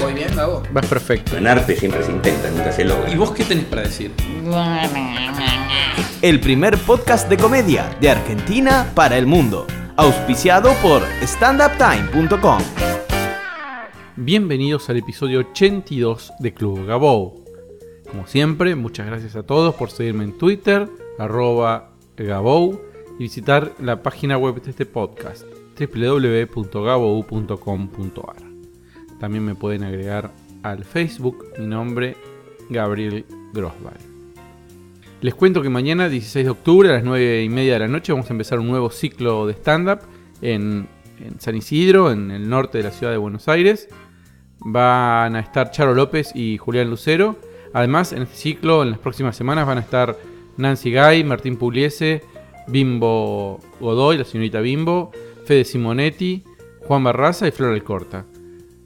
[0.00, 0.62] ¿Voy bien, Gabo?
[0.72, 1.36] Vas perfecto.
[1.36, 3.10] En arte siempre se intenta, nunca se logra.
[3.10, 4.12] ¿Y vos qué tenés para decir?
[6.22, 9.66] El primer podcast de comedia de Argentina para el mundo.
[9.96, 12.62] Auspiciado por standuptime.com.
[14.16, 17.44] Bienvenidos al episodio 82 de Club Gabou.
[18.08, 22.80] Como siempre, muchas gracias a todos por seguirme en Twitter, arroba Gabou,
[23.18, 25.42] y visitar la página web de este podcast,
[25.78, 28.47] www.gabou.com.ar.
[29.20, 30.32] También me pueden agregar
[30.62, 32.16] al Facebook, mi nombre,
[32.70, 33.96] Gabriel Grosval.
[35.20, 38.12] Les cuento que mañana, 16 de octubre, a las 9 y media de la noche,
[38.12, 40.00] vamos a empezar un nuevo ciclo de stand-up
[40.42, 40.86] en,
[41.38, 43.88] San Isidro, en el norte de la ciudad de Buenos Aires.
[44.60, 47.36] Van a estar Charo López y Julián Lucero.
[47.72, 50.16] Además, en este ciclo, en las próximas semanas, van a estar
[50.56, 52.22] Nancy Gay, Martín Pugliese,
[52.68, 55.10] Bimbo Godoy, la señorita Bimbo,
[55.46, 56.44] Fede Simonetti,
[56.86, 58.24] Juan Barraza y Flor Alcorta.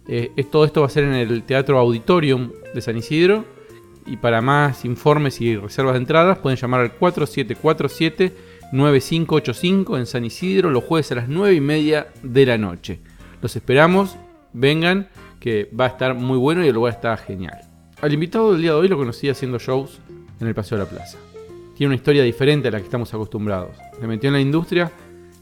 [0.09, 3.45] Eh, todo esto va a ser en el Teatro Auditorium de San Isidro.
[4.05, 10.71] Y para más informes y reservas de entradas pueden llamar al 4747-9585 en San Isidro
[10.71, 12.99] los jueves a las 9 y media de la noche.
[13.41, 14.17] Los esperamos,
[14.53, 15.09] vengan,
[15.39, 17.61] que va a estar muy bueno y el lugar está genial.
[18.01, 20.01] Al invitado del día de hoy lo conocí haciendo shows
[20.41, 21.19] en el Paseo de la Plaza.
[21.77, 23.77] Tiene una historia diferente a la que estamos acostumbrados.
[24.01, 24.91] Se metió en la industria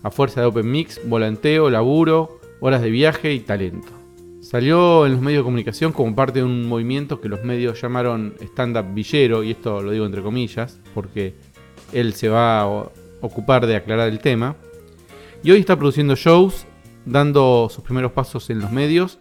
[0.03, 4.00] a fuerza de open mix, volanteo, laburo, horas de viaje y talento.
[4.41, 8.35] Salió en los medios de comunicación como parte de un movimiento que los medios llamaron
[8.41, 11.35] stand-up villero, y esto lo digo entre comillas, porque
[11.93, 12.67] él se va a
[13.21, 14.57] ocupar de aclarar el tema.
[15.43, 16.67] Y hoy está produciendo shows,
[17.05, 19.19] dando sus primeros pasos en los medios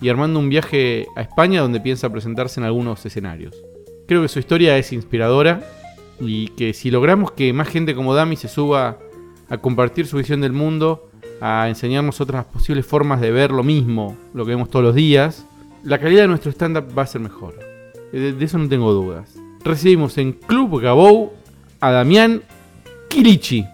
[0.00, 3.56] y armando un viaje a España donde piensa presentarse en algunos escenarios.
[4.06, 5.62] Creo que su historia es inspiradora
[6.20, 8.98] y que si logramos que más gente como Dami se suba
[9.48, 11.09] a compartir su visión del mundo,
[11.40, 15.46] a enseñarnos otras posibles formas de ver lo mismo, lo que vemos todos los días,
[15.82, 17.58] la calidad de nuestro stand-up va a ser mejor.
[18.12, 19.34] De, de eso no tengo dudas.
[19.64, 21.32] Recibimos en Club Gabou
[21.80, 22.42] a Damián
[23.08, 23.66] Kilichi.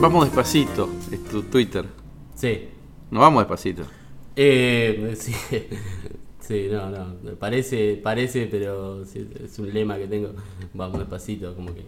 [0.00, 1.84] Vamos despacito, es tu Twitter.
[2.34, 2.68] Sí.
[3.12, 3.84] No vamos despacito.
[4.34, 5.32] Eh, sí.
[6.52, 7.06] Sí, no, no.
[7.38, 10.30] Parece, parece, pero sí, es un lema que tengo.
[10.74, 11.82] Vamos despacito, como que.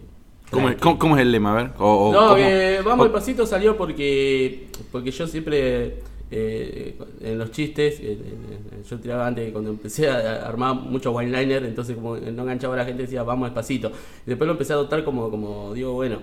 [0.51, 0.81] ¿Cómo, es- tranqui.
[0.81, 1.51] cómo- cómo es el lema?
[1.51, 1.71] A ver.
[1.77, 5.99] O- o No, que vamos despacito salió porque porque yo siempre
[6.31, 11.63] eh, en los chistes, eh, eh, yo tiraba antes cuando empecé a armar muchos one-liner,
[11.65, 13.89] entonces como no enganchaba a la gente decía vamos despacito.
[14.25, 16.17] Y después lo empecé a adoptar como, como digo, bueno,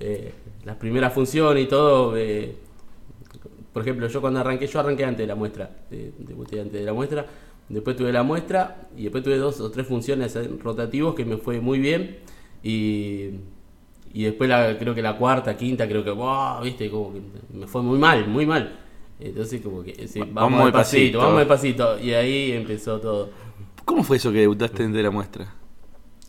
[0.00, 0.32] eh,
[0.64, 2.14] las primeras funciones y todo.
[3.72, 6.84] Por ejemplo, yo cuando arranqué, yo arranqué antes de la muestra, de- debuté antes de
[6.86, 7.26] la muestra,
[7.68, 11.60] después tuve la muestra y después tuve dos o tres funciones rotativos que me fue
[11.60, 12.18] muy bien
[12.62, 13.30] y,
[14.12, 17.20] y después la, creo que la cuarta, quinta, creo que, wow, viste, como que
[17.54, 18.78] me fue muy mal, muy mal.
[19.20, 21.18] Entonces como que, sí, vamos, Vamos despacito, despacito.
[21.18, 23.30] vamos despacito y ahí empezó todo.
[23.84, 25.54] ¿Cómo fue eso que debutaste de la muestra?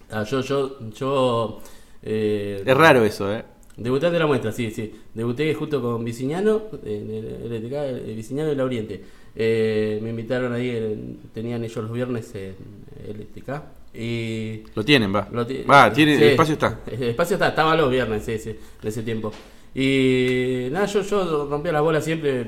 [0.10, 1.62] Ah, yo, yo, yo...
[2.04, 3.46] eh, Es raro eso, ¿eh?
[3.78, 4.92] Debuté ante la muestra, sí, sí.
[5.14, 9.02] Debuté justo con Viciñano, en el el Viciñano y la Oriente.
[9.36, 12.56] Eh, me invitaron ahí, en- tenían ellos los viernes en
[13.08, 13.64] LTK.
[13.94, 14.64] Y.
[14.76, 15.28] Lo tienen, va.
[15.32, 16.80] lo ti- Va, tiene, sí, el espacio está.
[16.92, 19.32] El espacio está, estaba los viernes, sí, sí, en ese tiempo.
[19.74, 22.46] Y nada, yo, yo rompía las bolas siempre,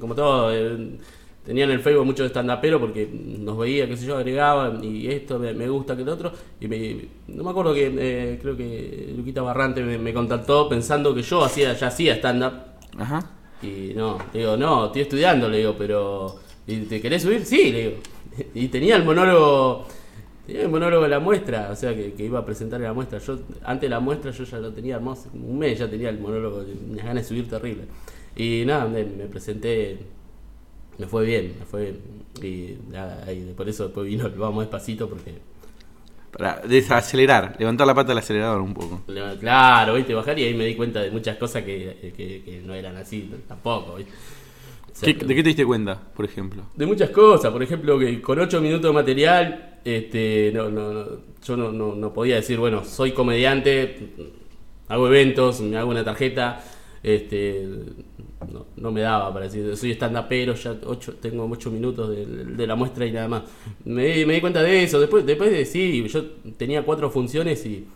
[0.00, 0.52] como todo.
[0.52, 0.98] eh,
[1.44, 5.08] tenía en el Facebook mucho de stand-upero porque nos veía, qué sé yo, agregaba y
[5.08, 6.32] esto me, gusta que el otro.
[6.60, 11.14] Y me- no me acuerdo que, eh, creo que Luquita Barrante me, me contactó pensando
[11.14, 12.52] que yo hacía ya hacía stand-up.
[12.98, 13.30] Ajá.
[13.62, 16.36] Y no, le digo, no, estoy estudiando, le digo, pero.
[16.66, 17.44] ¿y ¿Te querés subir?
[17.44, 17.96] Sí, le digo.
[18.54, 19.86] Y tenía el monólogo.
[20.46, 22.92] Tenía el monólogo de la muestra, o sea, que, que iba a presentar en la
[22.92, 23.18] muestra.
[23.18, 25.30] Yo, antes de la muestra, yo ya lo tenía hermoso.
[25.32, 27.84] Un mes ya tenía el monólogo, unas ganas de subir terrible.
[28.36, 29.98] Y nada, me, me presenté.
[30.98, 31.98] Me fue bien, me fue bien.
[32.42, 35.34] Y nada, y por eso después vino el vamos despacito, porque.
[36.36, 39.02] Para desacelerar, levantar la pata del acelerador un poco.
[39.38, 42.74] Claro, viste, bajar y ahí me di cuenta de muchas cosas que, que- que no
[42.74, 44.12] eran así tampoco, ¿viste?
[44.12, 46.64] O sea, ¿Qué- ¿De qué te diste cuenta, por ejemplo?
[46.74, 51.06] De muchas cosas, por ejemplo, que con 8 minutos de material, este, no, no, no,
[51.44, 54.08] yo no, no, no podía decir, bueno, soy comediante,
[54.88, 56.64] hago eventos, me hago una tarjeta,
[57.02, 57.68] este,
[58.52, 62.66] no, no me daba para decir, soy stand pero ya ocho, tengo 8 minutos de,
[62.66, 63.42] la muestra y nada más.
[63.84, 66.24] Me, me di cuenta de eso, después, después de sí, yo
[66.56, 67.86] tenía cuatro funciones y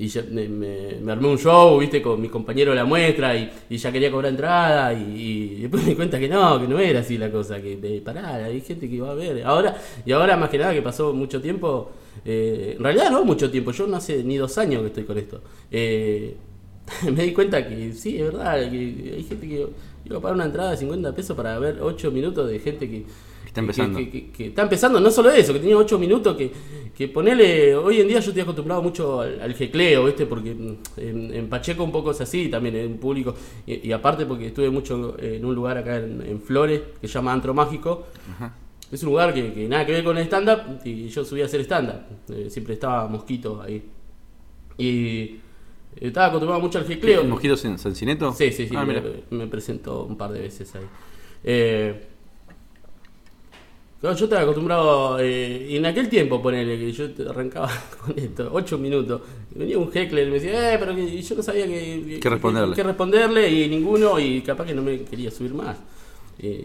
[0.00, 3.90] y ya me, armé un show, viste, con mi compañero de la muestra y, ya
[3.90, 7.32] quería cobrar entrada y, después me di cuenta que no, que no era así la
[7.32, 9.44] cosa, que pará, hay gente que iba a ver.
[9.44, 9.76] Ahora,
[10.06, 11.90] y ahora más que nada que pasó mucho tiempo,
[12.24, 15.18] eh, en realidad no mucho tiempo, yo no hace ni dos años que estoy con
[15.18, 15.42] esto.
[15.68, 16.36] Eh,
[17.12, 19.66] me di cuenta que sí, es verdad, que hay gente que
[20.04, 23.04] iba a pagar una entrada de 50 pesos para ver 8 minutos de gente que,
[23.46, 23.98] está empezando.
[23.98, 26.50] que, que- que está empezando, no solo eso, que tenía 8 minutos, que,
[26.96, 30.26] que ponele, hoy en día yo estoy acostumbrado mucho al, al jecleo, ¿viste?
[30.26, 33.34] Porque mm, en, en Pacheco un poco es así, también en público,
[33.66, 37.14] y, y aparte porque estuve mucho en un lugar acá en, en Flores, que se
[37.14, 38.06] llama Antro Mágico,
[38.90, 41.44] es un lugar que, que nada que ver con el stand-up, y yo subí a
[41.46, 42.00] hacer stand-up,
[42.30, 43.82] Eh, siempre estaba Mosquito ahí.
[44.78, 45.36] Y
[46.00, 47.22] estaba acostumbrado mucho al jecleo.
[47.22, 48.32] ¿El mosquito San- Sancineto?
[48.32, 50.84] Sí, sí, sí, Ah, me, me presentó un par de veces ahí.
[51.44, 52.04] Eh,
[54.00, 57.68] yo estaba acostumbrado, eh, y en aquel tiempo, ponele, que yo arrancaba
[58.06, 59.22] con esto, 8 minutos,
[59.54, 62.30] venía un heckler y me decía, eh, pero que, y yo no sabía que, ¿Qué
[62.30, 62.76] responderle?
[62.76, 65.78] qué responderle, y ninguno, y capaz que no me quería subir más.
[66.38, 66.64] Eh,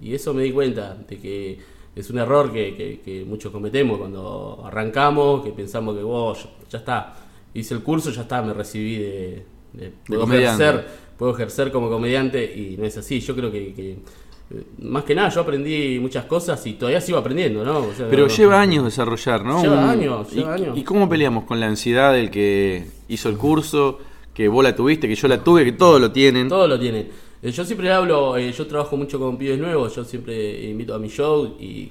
[0.00, 1.58] y eso me di cuenta, de que
[1.96, 6.68] es un error que, que- que muchos cometemos cuando arrancamos, que pensamos que, vos, ya,
[6.70, 7.16] ya está,
[7.54, 10.86] hice el curso, ya está, me recibí de, de, puedo ejercer
[11.16, 13.20] puedo ejercer como comediante y no es así.
[13.20, 17.18] Yo creo que, que, eh, más que nada yo aprendí muchas cosas y todavía sigo
[17.18, 17.80] aprendiendo, ¿no?
[17.80, 19.60] O sea, Pero no- lleva años desarrollar, ¿no?
[19.62, 20.78] Lleva Un- años, ¿Y, lleva años.
[20.78, 23.98] ¿Y cómo peleamos con la ansiedad del que hizo el curso,
[24.32, 26.48] que vos la tuviste, que yo la tuve, que todos lo tienen?
[26.48, 27.08] Todo lo tienen.
[27.42, 30.98] Eh, yo siempre hablo, eh, yo trabajo mucho con pibes nuevos, yo siempre invito a
[30.98, 31.90] mi show y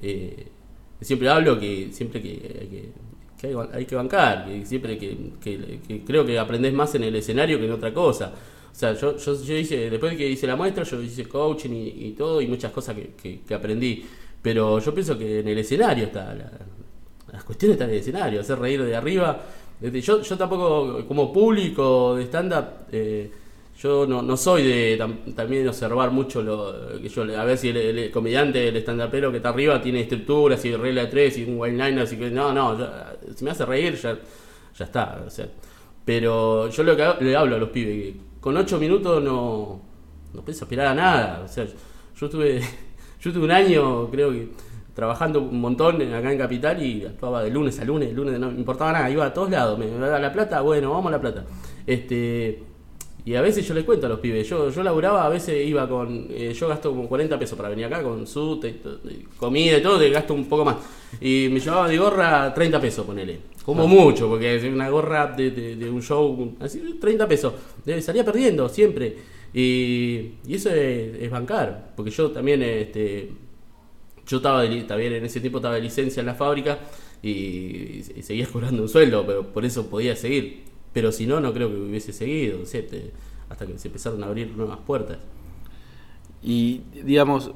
[0.00, 0.46] eh,
[1.00, 2.92] siempre hablo que siempre que, que-
[3.42, 7.58] que hay, hay que bancar, siempre que, que- creo que aprendés más en el escenario
[7.58, 8.32] que en otra cosa.
[8.72, 12.12] O sea, yo, yo, hice, después de que hice la muestra, yo hice coaching y,
[12.12, 14.04] todo y muchas cosas que, que- aprendí.
[14.40, 16.50] Pero yo pienso que en el escenario está la,
[17.32, 19.40] las cuestiones están en el escenario, hacer reír de arriba.
[19.80, 23.30] Yo, yo tampoco, como público de stand-up, eh,
[23.78, 27.68] yo no, no soy de tam- también observar mucho lo que yo a ver si
[27.70, 31.60] el, comediante, el stand-upero que está arriba tiene estructuras y regla de tres y un
[31.60, 34.18] one-liner, así que no, no, ya- si me hace reír ya,
[34.78, 35.22] ya está.
[35.26, 35.48] O sea,
[36.04, 39.80] pero yo lo que le hablo a los pibes, que con ocho minutos no,
[40.32, 41.42] no puedes aspirar a nada.
[41.44, 41.66] O sea,
[42.18, 42.60] yo tuve,
[43.20, 44.48] yo tuve un año, creo que,
[44.94, 48.58] trabajando un montón acá en Capital y actuaba de lunes a lunes, lunes no me
[48.58, 51.44] importaba nada, iba a todos lados, me daba la plata, bueno, vamos a la plata.
[51.86, 52.62] Este
[53.24, 55.88] y a veces yo les cuento a los pibes, yo, yo laburaba, a veces iba
[55.88, 59.98] con, eh, yo gasto como 40 pesos para venir acá con y comida y todo,
[59.98, 60.76] te gasto un poco más.
[61.20, 63.38] Y me llevaba de gorra 30 pesos, ponele.
[63.64, 67.52] Como mucho, porque es una gorra de, de- de un show, así 30 pesos.
[68.00, 69.16] Salía perdiendo siempre.
[69.54, 73.30] Y, y eso es, es bancar, porque yo también, este,
[74.26, 76.78] yo estaba de también en ese tiempo estaba de licencia en la fábrica
[77.22, 77.28] y,
[78.16, 80.71] y seguía cobrando un sueldo, pero por eso podía seguir.
[80.92, 82.62] Pero si no, no creo que hubiese seguido, o
[83.48, 85.18] hasta que se empezaron a abrir nuevas puertas.
[86.42, 87.52] Y, digamos,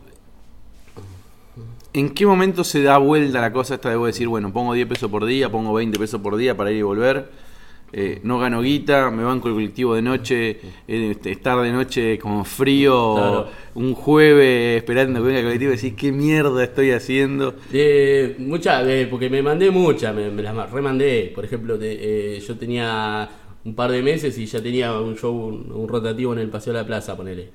[1.92, 5.10] ¿en qué momento se da vuelta la cosa esta de decir, bueno, pongo 10 pesos
[5.10, 7.30] por día, pongo 20 pesos por día para ir y volver?
[7.98, 10.50] Eh, no gano guita, me banco el colectivo de noche,
[10.86, 13.48] eh, este, estar de noche como frío, Claro.
[13.74, 17.54] un jueves esperando que venga el colectivo y decís, ¿qué mierda estoy haciendo?
[17.72, 21.32] Eh, mucha, eh, porque me mandé muchas, me, me las ma- remandé.
[21.34, 23.28] Por ejemplo, eh, yo tenía
[23.64, 26.74] un par de meses y ya tenía un show, un, un rotativo en el Paseo
[26.74, 27.48] de la Plaza, ponele,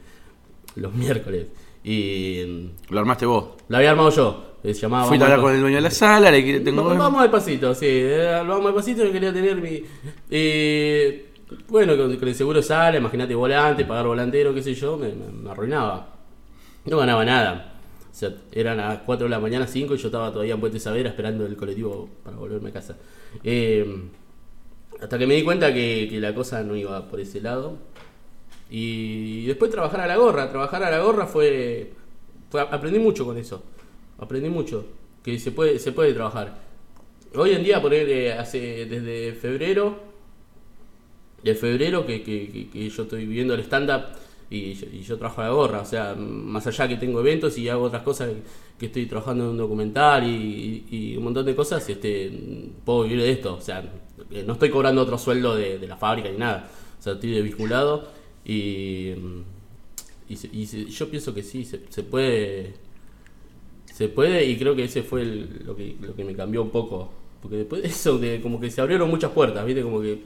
[0.75, 1.45] los miércoles.
[1.83, 3.45] Y Lo armaste vos.
[3.69, 4.50] lo había armado yo.
[4.63, 6.83] Eh, Se llamaba Fui a hablar con el dueño de la sala, le tengo...
[6.83, 7.85] Vamos, vamos al pasito, sí.
[7.89, 9.83] eh, Vamos al pasito que quería tener mi.
[10.29, 11.27] eh,
[11.67, 15.31] bueno, con, con el seguro sale, imagínate volante, pagar volantero, qué sé yo, me, me-
[15.31, 16.15] me arruinaba.
[16.85, 17.67] No ganaba nada.
[18.09, 20.59] O sea, eran a las 4 de la mañana, 5 y yo estaba todavía en
[20.59, 22.97] Puente Savera esperando el colectivo para volverme a casa.
[23.43, 23.85] Eh,
[25.01, 27.77] hasta que me di cuenta que, que la cosa no iba por ese lado.
[28.69, 30.49] Y después trabajar a la gorra.
[30.49, 31.93] Trabajar a la gorra fue.
[32.49, 33.63] fue aprendí mucho con eso.
[34.21, 34.85] Aprendí mucho.
[35.23, 36.61] Que se puede, se puede trabajar.
[37.35, 39.99] Hoy en día, poner hace desde febrero.
[41.43, 44.03] De febrero que, que- yo estoy viviendo el stand-up
[44.49, 44.73] y,
[45.03, 45.81] yo- trabajo a la gorra.
[45.81, 48.29] O sea, más allá que tengo eventos y hago otras cosas,
[48.77, 52.31] que estoy trabajando en un documental y, un montón de cosas, este,
[52.85, 53.55] puedo vivir de esto.
[53.55, 53.83] O sea,
[54.45, 56.69] no estoy cobrando otro sueldo de, la fábrica ni nada.
[56.99, 58.07] O sea, estoy desvinculado
[58.45, 59.13] y,
[60.29, 62.90] y, y yo pienso que sí, se puede
[64.01, 66.69] se puede y creo que ese fue el- lo, que, lo que me cambió un
[66.71, 67.09] poco
[67.41, 69.81] Porque después de eso, de, como que se abrieron muchas puertas, ¿viste?
[69.81, 70.11] Como que.
[70.11, 70.19] ¿En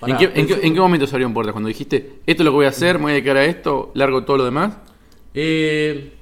[0.00, 1.52] pará, qué, en, qué, en qué momento se abrieron puertas?
[1.52, 3.90] Cuando dijiste, esto es lo que voy a hacer, me voy a dedicar a esto,
[3.94, 4.76] largo todo lo demás.
[5.34, 6.12] Eh,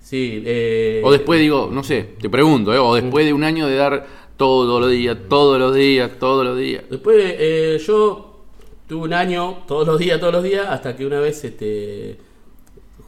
[0.00, 2.78] sí, eh, O después digo, no sé, te pregunto, ¿eh?
[2.78, 4.06] o después de un año de dar
[4.36, 6.84] todos los días, todos los días, todos los días.
[6.90, 8.40] Después eh, yo
[8.88, 12.18] tuve un año, todos los días, todos los días, hasta que una vez, este,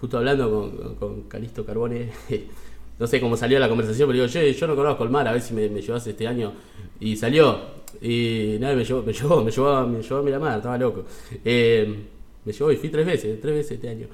[0.00, 2.10] justo hablando con, con Calisto Carbone,
[2.98, 5.32] no sé cómo salió la conversación, pero digo, yo, yo no conozco el mar, a
[5.32, 6.52] ver si me, me llevas este año.
[7.00, 7.58] Y salió,
[8.00, 11.04] y nada, me llevó, me llevó, me llevó, me llevó a Miramar, estaba loco.
[11.44, 11.96] Eh,
[12.44, 14.06] me llevó y fui tres veces, tres veces este año.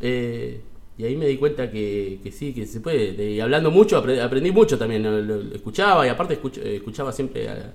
[0.00, 0.60] Eh,
[0.98, 3.30] y ahí me di cuenta que, que sí, que se puede.
[3.32, 5.02] Y hablando mucho, apre- aprendí mucho también.
[5.02, 7.74] Lo, escuchaba y aparte escuch- eh, escuchaba siempre a,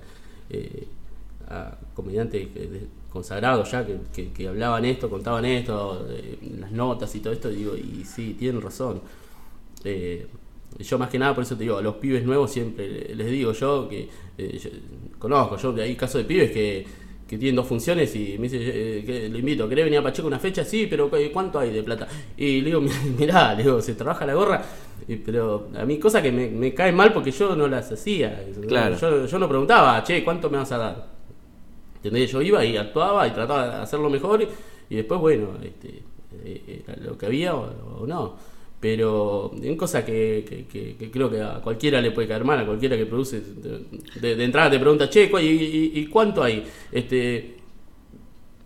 [0.50, 0.86] eh,
[1.48, 2.48] a comediantes
[3.10, 6.06] consagrados ya que, que- que hablaban esto, contaban esto,
[6.58, 7.50] las notas y todo esto.
[7.50, 9.00] Y digo, y sí, tienen razón.
[9.84, 10.26] Eh,
[10.78, 13.52] yo más que nada, por eso te digo, a los pibes nuevos siempre les digo
[13.52, 14.70] yo que eh, yo-
[15.18, 16.86] conozco, yo hay casos de pibes que,
[17.28, 18.58] que tienen dos funciones y me dice,
[18.98, 20.64] eh, que lo invito, ¿querés venir a Pacheco una fecha?
[20.64, 22.06] Sí, pero ¿cu- ¿cuánto hay de plata?
[22.36, 22.80] Y le digo,
[23.18, 24.62] mirá, le digo, se trabaja la gorra,
[25.08, 28.44] Y- pero a mí cosa que me, me cae mal porque yo no las hacía.
[28.68, 28.96] Claro.
[28.96, 31.12] Yo, yo no preguntaba, che, ¿cuánto me vas a dar?
[31.96, 32.30] ¿Entendés?
[32.32, 34.48] Yo iba y actuaba y trataba de hacerlo mejor y,
[34.90, 36.02] y después, bueno, este,
[36.44, 38.34] eh, lo que había o, o no.
[38.82, 42.58] Pero en cosa que, que- que- que creo que a cualquiera le puede caer mal,
[42.58, 43.40] a cualquiera que produce,
[44.20, 46.64] de, entrada te pregunta, che, ¿cu- y, y- y cuánto hay?
[46.90, 47.58] Este,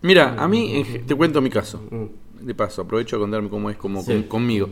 [0.01, 1.83] Mira, a mí, te cuento mi caso.
[1.91, 2.45] Mm.
[2.47, 4.11] De paso, aprovecho a contarme cómo es como Sí.
[4.11, 4.69] con- conmigo.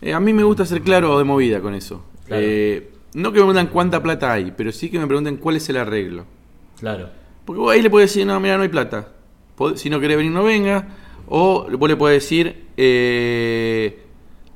[0.00, 2.04] Eh, a mí me gusta ser claro de movida con eso.
[2.26, 2.42] Claro.
[2.44, 5.68] Eh, no que me pregunten cuánta plata hay, pero sí que me pregunten cuál es
[5.68, 6.24] el arreglo.
[6.80, 7.08] claro,
[7.44, 9.12] Porque vos ahí le podés decir, no, mira, no hay plata.
[9.76, 10.88] Si no querés venir, no venga.
[11.28, 13.98] O vos le podés decir, eh,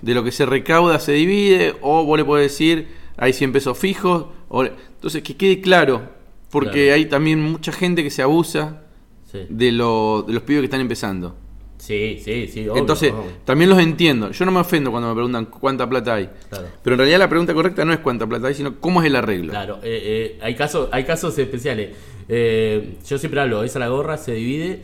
[0.03, 1.75] de lo que se recauda se divide.
[1.81, 4.27] O vos le podés decir, hay 100 pesos fijos.
[4.49, 6.03] o Entonces, que quede claro.
[6.51, 6.95] Porque Claro.
[6.95, 8.83] hay también mucha gente que se abusa
[9.31, 9.41] sí.
[9.49, 11.37] de, lo- de los pibes que están empezando.
[11.79, 13.31] Sí, sí, sí, obvio, Entonces, obvio.
[13.45, 14.31] también los entiendo.
[14.31, 16.31] Yo no me ofendo cuando me preguntan cuánta plata hay.
[16.49, 16.69] Claro.
[16.83, 19.17] Pero en realidad la pregunta correcta no es cuánta plata hay, sino cómo es el
[19.17, 19.51] arreglo.
[19.51, 20.01] Claro, eh,
[20.35, 21.91] eh, hay, casos, hay casos especiales.
[22.29, 24.83] Eh, yo siempre hablo, esa la gorra se divide,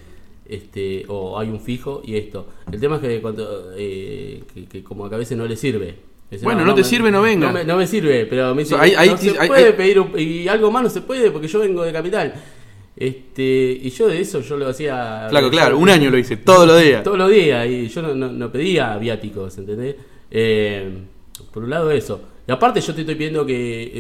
[0.49, 2.47] este, o hay un fijo y esto.
[2.71, 5.95] El tema es que, cuando, eh, que, que como que a veces no le sirve.
[6.31, 7.49] Dice, Bueno, no te me- sirve, no venga.
[7.49, 10.49] No me, no me sirve, pero me dice, no ti- se puede pedir un- y
[10.49, 12.33] algo más no se puede porque yo vengo de capital.
[12.97, 13.43] Este,
[13.83, 15.27] y yo de eso yo lo hacía.
[15.31, 17.03] Claro, claro, un año lo hice, todos los días.
[17.03, 19.97] todos los días y yo no, pedía viáticos, ¿entendés?
[20.31, 20.91] Eh,
[21.53, 22.21] por un lado eso.
[22.47, 23.91] Y aparte yo te estoy pidiendo que eh,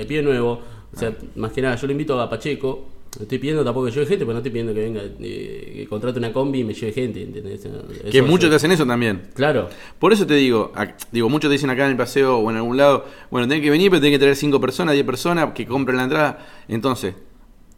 [0.00, 0.60] eh, pide nuevo,
[0.94, 2.86] o sea, más que nada yo le invito a Pacheco,
[3.18, 5.86] no estoy pidiendo tampoco que lleve gente, pero no estoy pidiendo que venga, eh, que
[5.86, 7.64] contrate una combi y me lleve gente, ¿entendés?
[7.64, 9.22] Eso Que muchos te hacen eso también.
[9.34, 12.50] Claro, Por eso te digo, ac- digo, muchos te dicen acá en el paseo o
[12.50, 15.52] en algún lado, bueno, tenés que venir, pero tenés que traer 5 personas, 10 personas
[15.52, 16.46] que compren la entrada.
[16.68, 17.14] Entonces,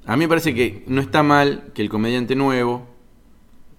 [0.06, 2.86] a mí me parece que no está mal que el comediante nuevo,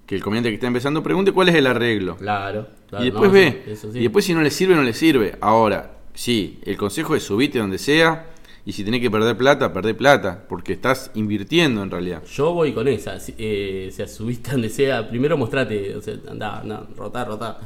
[0.06, 2.18] que el comediante que está empezando, pregunte cuál es el arreglo.
[2.18, 2.68] claro.
[2.90, 3.64] claro, y después no, ve.
[3.76, 3.88] sí.
[3.94, 5.36] Y después si no le sirve, no le sirve.
[5.40, 8.28] Ahora, sí, el consejo es subite donde sea.
[8.66, 10.44] Y si tenés que perder plata, perder plata.
[10.50, 12.24] Porque estás invirtiendo en realidad.
[12.26, 16.16] Yo voy con esa, si- eh, o sea, subiste donde sea, primero mostrate, o sea,
[16.30, 17.60] andá, andá, rotá, rotá,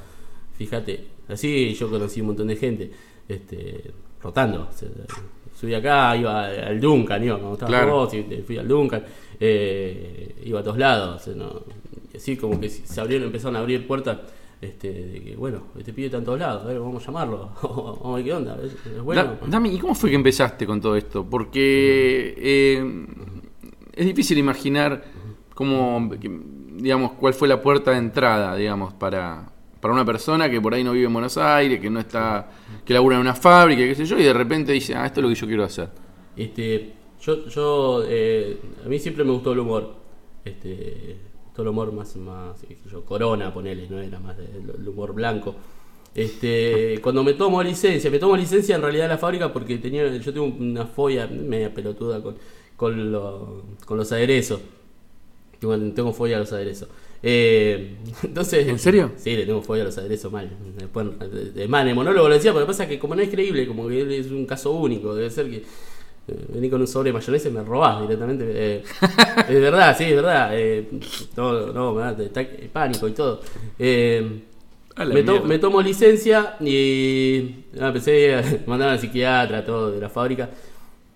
[0.57, 2.91] fíjate, así yo conocí un montón de gente,
[3.27, 3.91] este,
[4.21, 4.89] rotando, o sea,
[5.57, 7.91] subí acá, iba al Duncan, iba cuando estaba Claro.
[7.93, 9.03] vos, y fui al Duncan,
[9.39, 11.63] eh, iba a todos lados, o sea, no,
[12.13, 14.17] y así como que se abrieron, empezaron a abrir puertas,
[14.61, 17.51] este, de que, bueno, este pibe está en todos lados, a ver, vamos a llamarlo,
[17.63, 19.23] vamos a ver qué onda, es, es bueno.
[19.23, 21.25] Da- Dami, ¿y cómo fue que empezaste con todo esto?
[21.25, 23.05] Porque eh,
[23.93, 25.03] es difícil imaginar
[25.55, 26.09] cómo,
[26.75, 29.49] digamos, cuál fue la puerta de entrada, digamos, para,
[29.79, 32.49] para una persona que por ahí no vive en Buenos Aires, que no está,
[32.85, 35.23] que labura en una fábrica, qué sé yo, y de repente dice, ah, esto es
[35.23, 35.89] lo que yo quiero hacer.
[36.35, 39.95] Este, yo, yo eh, a mí siempre me gustó el humor.
[40.45, 41.17] Este,
[41.59, 45.13] todo el humor más, más qué sé yo, corona, ponele, no era más el, humor
[45.13, 45.55] blanco.
[46.15, 50.07] Este, cuando me tomo licencia, me tomo licencia en realidad de la fábrica porque tenía,
[50.15, 52.37] yo tengo una folla media pelotuda con,
[52.77, 54.61] con, lo- con los aderezos.
[55.59, 56.87] Tengo, tengo fobia a los aderezos.
[57.21, 59.11] Eh, entonces, ¿En serio?
[59.17, 60.49] Sí, le tengo fobia a los aderezos mal.
[60.77, 61.07] Después,
[61.53, 63.89] de más, en el monólogo lo decía, pero pasa que como no es creíble, como
[63.89, 65.63] que es un caso único, debe ser que
[66.49, 68.43] vení con un sobre de mayonesa y me robás directamente.
[68.47, 68.83] eh,
[69.49, 70.49] es verdad, sí, es verdad.
[70.53, 70.87] eh,
[71.35, 73.41] no, no, me da está- pánico y todo.
[73.77, 74.41] Eh,
[74.97, 75.47] me, to- mierda.
[75.47, 80.49] me tomo licencia y ah, empecé a mandar al psiquiatra, todo de la fábrica.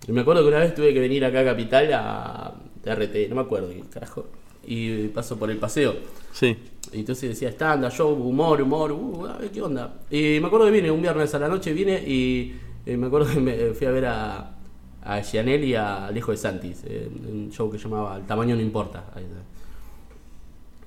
[0.06, 2.54] Y me acuerdo que una vez tuve que venir acá a Capital a
[2.84, 4.26] RT, no me acuerdo qué carajo.
[4.66, 5.94] Y paso por el paseo.
[6.32, 6.56] Sí.
[6.92, 9.94] Y entonces decía stand show, humor, humor, uh, a ver qué onda.
[10.10, 12.54] Y me acuerdo que vine un viernes a la noche, vine y
[12.86, 14.56] eh, me acuerdo que me, fui a ver a,
[15.04, 18.62] a Gianelli y a Alejo de Santis, eh, un show que llamaba El tamaño no
[18.62, 19.04] importa.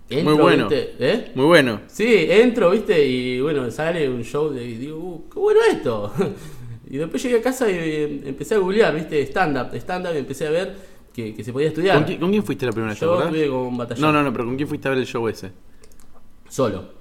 [0.10, 0.70] Entro, Muy bueno.
[0.70, 0.96] ¿viste?
[1.00, 1.32] ¿Eh?
[1.36, 1.82] Muy bueno.
[1.88, 6.14] Sí, entro, viste, y bueno, sale un show de, y digo, uh, qué bueno esto.
[6.90, 10.48] y después llegué a casa y eh, empecé a googlear, viste, stand-up, stand-up, y empecé
[10.48, 10.76] a ver
[11.14, 11.98] que, que se podía estudiar.
[11.98, 14.02] ¿Con quién, con quién fuiste la primera vez, te Yo estuve con batallón.
[14.02, 15.52] No, no, no, pero ¿con quién fuiste a ver el show ese?
[16.50, 16.97] Solo.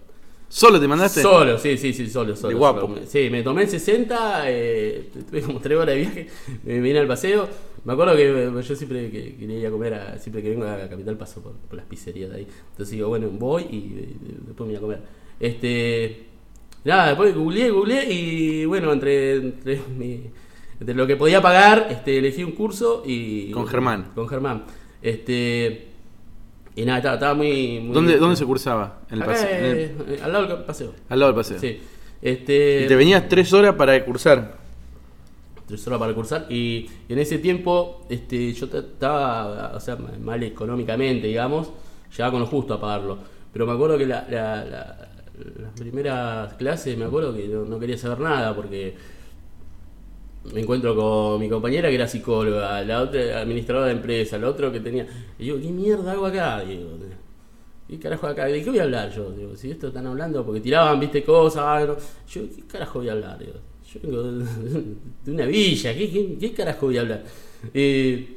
[0.49, 1.23] ¿Solo te mandaste?
[1.23, 2.51] Solo, sí, sí, sí, solo, solo.
[2.51, 2.81] De guapo.
[2.83, 3.01] solo.
[3.07, 6.27] Sí, me tomé el 60, eh, tuve como 3 horas de viaje,
[6.65, 7.49] me vine al paseo.
[7.85, 10.65] Me acuerdo que eh, yo siempre que quería ir a comer, a- siempre que vengo
[10.65, 12.47] a la capital paso por, por las pizzerías de ahí.
[12.71, 14.09] Entonces digo, bueno, voy y eh,
[14.47, 15.01] después me voy a comer.
[15.39, 16.27] Este,
[16.85, 20.23] nada, después googleé, googleé y bueno, entre, entre, mi-
[20.81, 23.51] entre lo que podía pagar, este, elegí un curso y...
[23.51, 24.13] Con Germán.
[24.15, 24.65] Con Germán.
[25.03, 25.87] Este,
[26.77, 27.93] y nada, estaba, estaba muy, muy...
[27.95, 29.01] ¿Dónde, ¿Dónde se cursaba?
[29.11, 29.51] En el Acá, paseo.
[29.59, 29.79] en el-
[30.15, 30.93] eh, al lado del paseo.
[31.09, 31.59] al lado del paseo.
[31.59, 31.81] Sí.
[32.23, 34.57] Este, Y te venías tres horas para cursar.
[35.67, 40.43] tres horas para cursar y, y en ese tiempo este, yo estaba o sea, mal
[40.43, 41.71] económicamente, digamos,
[42.11, 43.19] llegaba con lo justo a pagarlo.
[43.53, 44.97] Pero me acuerdo que la, la- la-
[45.61, 48.95] las primeras clases, me acuerdo que no, no quería saber nada porque
[50.53, 54.73] me encuentro con mi compañera que era psicóloga, la otra administradora de empresa, la otro
[54.73, 55.07] que tenía...
[55.39, 56.61] Y digo, ¿qué mierda hago acá?
[56.61, 56.91] Digo,
[57.89, 58.47] ¿Qué carajo acá?
[58.47, 59.31] ¿De qué voy a hablar yo?
[59.31, 61.97] Digo, si esto están hablando, porque tiraban, viste, cosas, algo.
[62.29, 63.39] Yo, ¿qué carajo voy a hablar?
[63.39, 63.53] Digo,
[63.93, 64.23] yo vengo
[65.25, 67.25] de, una villa, ¿qué, qué, qué carajo voy a hablar?
[67.73, 68.37] Eh,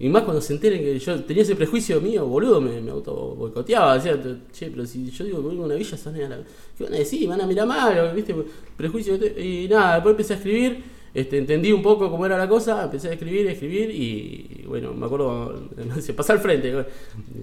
[0.00, 3.12] y más cuando se enteren que yo tenía ese prejuicio mío, boludo, me, me auto
[3.36, 3.94] boicoteaba.
[3.94, 4.16] Decía,
[4.52, 6.38] che, pero si yo digo que vengo de una villa, son a la-
[6.76, 7.20] ¿qué van a decir?
[7.22, 8.34] Me van a mirar mal, ¿viste?
[8.76, 9.16] Prejuicio.
[9.16, 10.97] Y nada, después empecé a escribir.
[11.14, 14.92] Este, entendí un poco cómo era la cosa, empecé a escribir, a escribir y, bueno,
[14.94, 15.68] me acuerdo,
[16.00, 16.72] se pasó al frente.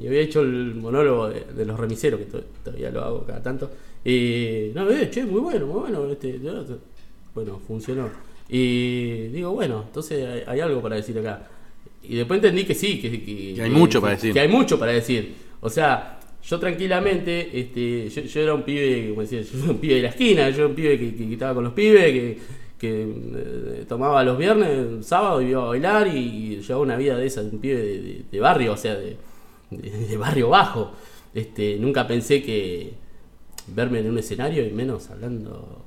[0.02, 3.42] Y había hecho el monólogo de, de los remiseros, que to- todavía lo hago cada
[3.42, 3.72] tanto.
[4.04, 6.10] Y no, eh, che, muy bueno, muy bueno.
[6.12, 6.40] Este,
[7.34, 8.10] bueno, funcionó.
[8.50, 11.48] Y digo, bueno, entonces hay, hay algo para decir acá.
[12.04, 14.32] Y después entendí que sí, que, que- Que hay mucho para decir.
[14.34, 15.34] Que hay mucho para decir.
[15.62, 19.78] O sea, yo tranquilamente, este, yo, yo era un pibe, como decía, yo era un
[19.80, 22.38] pibe de la esquina, yo era un pibe que estaba con los pibes, que,
[22.80, 27.26] que eh, tomaba los viernes, sábado y iba a bailar y, llevaba una vida de
[27.26, 29.18] esa, de un pibe de, de- de barrio, o sea, de,
[29.72, 30.92] de- barrio bajo.
[31.34, 32.94] Este, nunca pensé que
[33.68, 35.82] verme en un escenario y menos hablando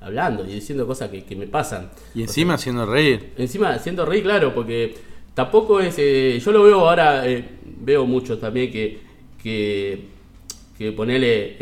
[0.00, 1.90] hablando y diciendo cosas que, que me pasan.
[2.14, 3.32] Y encima haciendo reír.
[3.36, 4.94] Encima haciendo reír, claro, porque
[5.34, 5.96] tampoco es.
[5.98, 7.44] eh, yo lo veo ahora, eh,
[7.80, 9.00] veo mucho también que,
[9.42, 10.04] que,
[10.78, 11.56] que ponele.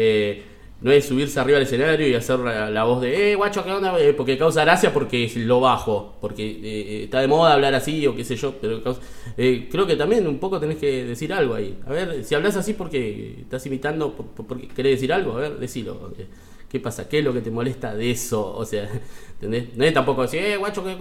[0.85, 3.65] Eh, no es subirse arriba al escenario y hacer la, la voz de, eh, guacho,
[3.65, 3.99] ¿qué onda?
[3.99, 8.07] Eh, porque causa gracia porque es lo bajo, porque eh, está de moda hablar así
[8.07, 9.01] o qué sé yo, pero causa-
[9.37, 11.79] eh, creo que también un poco tenés que decir algo ahí.
[11.87, 15.41] A ver, si hablas así porque estás imitando, por- por- porque querés decir algo, a
[15.41, 16.13] ver, decilo.
[16.19, 16.27] Eh,
[16.69, 17.09] ¿Qué pasa?
[17.09, 18.53] ¿Qué es lo que te molesta de eso?
[18.57, 18.89] O sea,
[19.35, 19.77] ¿entendés?
[19.77, 20.97] No es tampoco decir, eh, guacho, que-".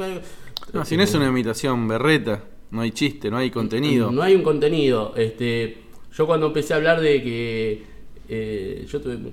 [0.72, 4.12] No, si no es una imitación berreta, no hay chiste, no hay contenido.
[4.12, 5.14] No hay un contenido.
[5.18, 5.78] Este,
[6.16, 7.93] yo cuando empecé a hablar de que
[8.30, 9.32] eh, yo tuve mu-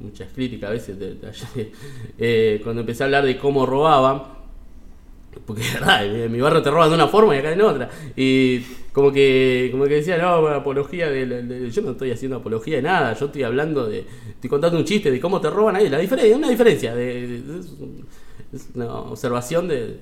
[0.00, 1.72] muchas críticas a veces de- de-
[2.18, 4.22] eh, cuando empecé a hablar de cómo robaban
[5.46, 7.88] porque es en mi barrio te roban de una forma y acá en otra.
[8.16, 8.60] Y
[8.92, 13.14] como que, como que decía, no, apología de, Yo no estoy haciendo apología de nada,
[13.14, 14.04] yo estoy hablando de.
[14.28, 15.88] Estoy contando un chiste de cómo te roban ahí.
[15.88, 16.94] La diferencia, una diferencia.
[16.94, 17.42] De, es,
[17.80, 18.06] un-
[18.52, 19.96] es una observación de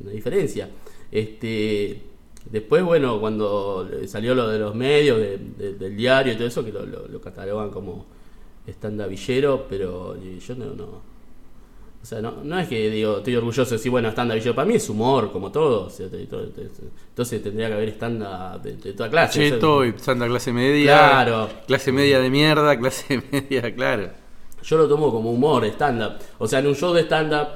[0.00, 0.68] una diferencia.
[1.12, 2.00] Este.
[2.50, 6.64] Después, bueno, cuando salió lo de los medios, de- de- del diario y todo eso,
[6.64, 8.06] que lo, lo, lo catalogan como
[8.66, 13.76] stand-upillero, pero yo no, no, o sea, no, no es que digo, estoy orgulloso de
[13.78, 15.86] decir, bueno, yo, para mí es humor, como todo.
[15.86, 16.68] o sea, te- te-
[17.08, 19.40] entonces tendría que haber stand-up de, de toda clase.
[19.40, 20.98] o Cheto sea, y santa clase media.
[20.98, 21.48] Claro.
[21.66, 24.10] Clase media de mierda, clase media, claro.
[24.62, 26.12] Yo lo tomo como humor, stand-up.
[26.38, 27.48] O sea, en un show de stand-up,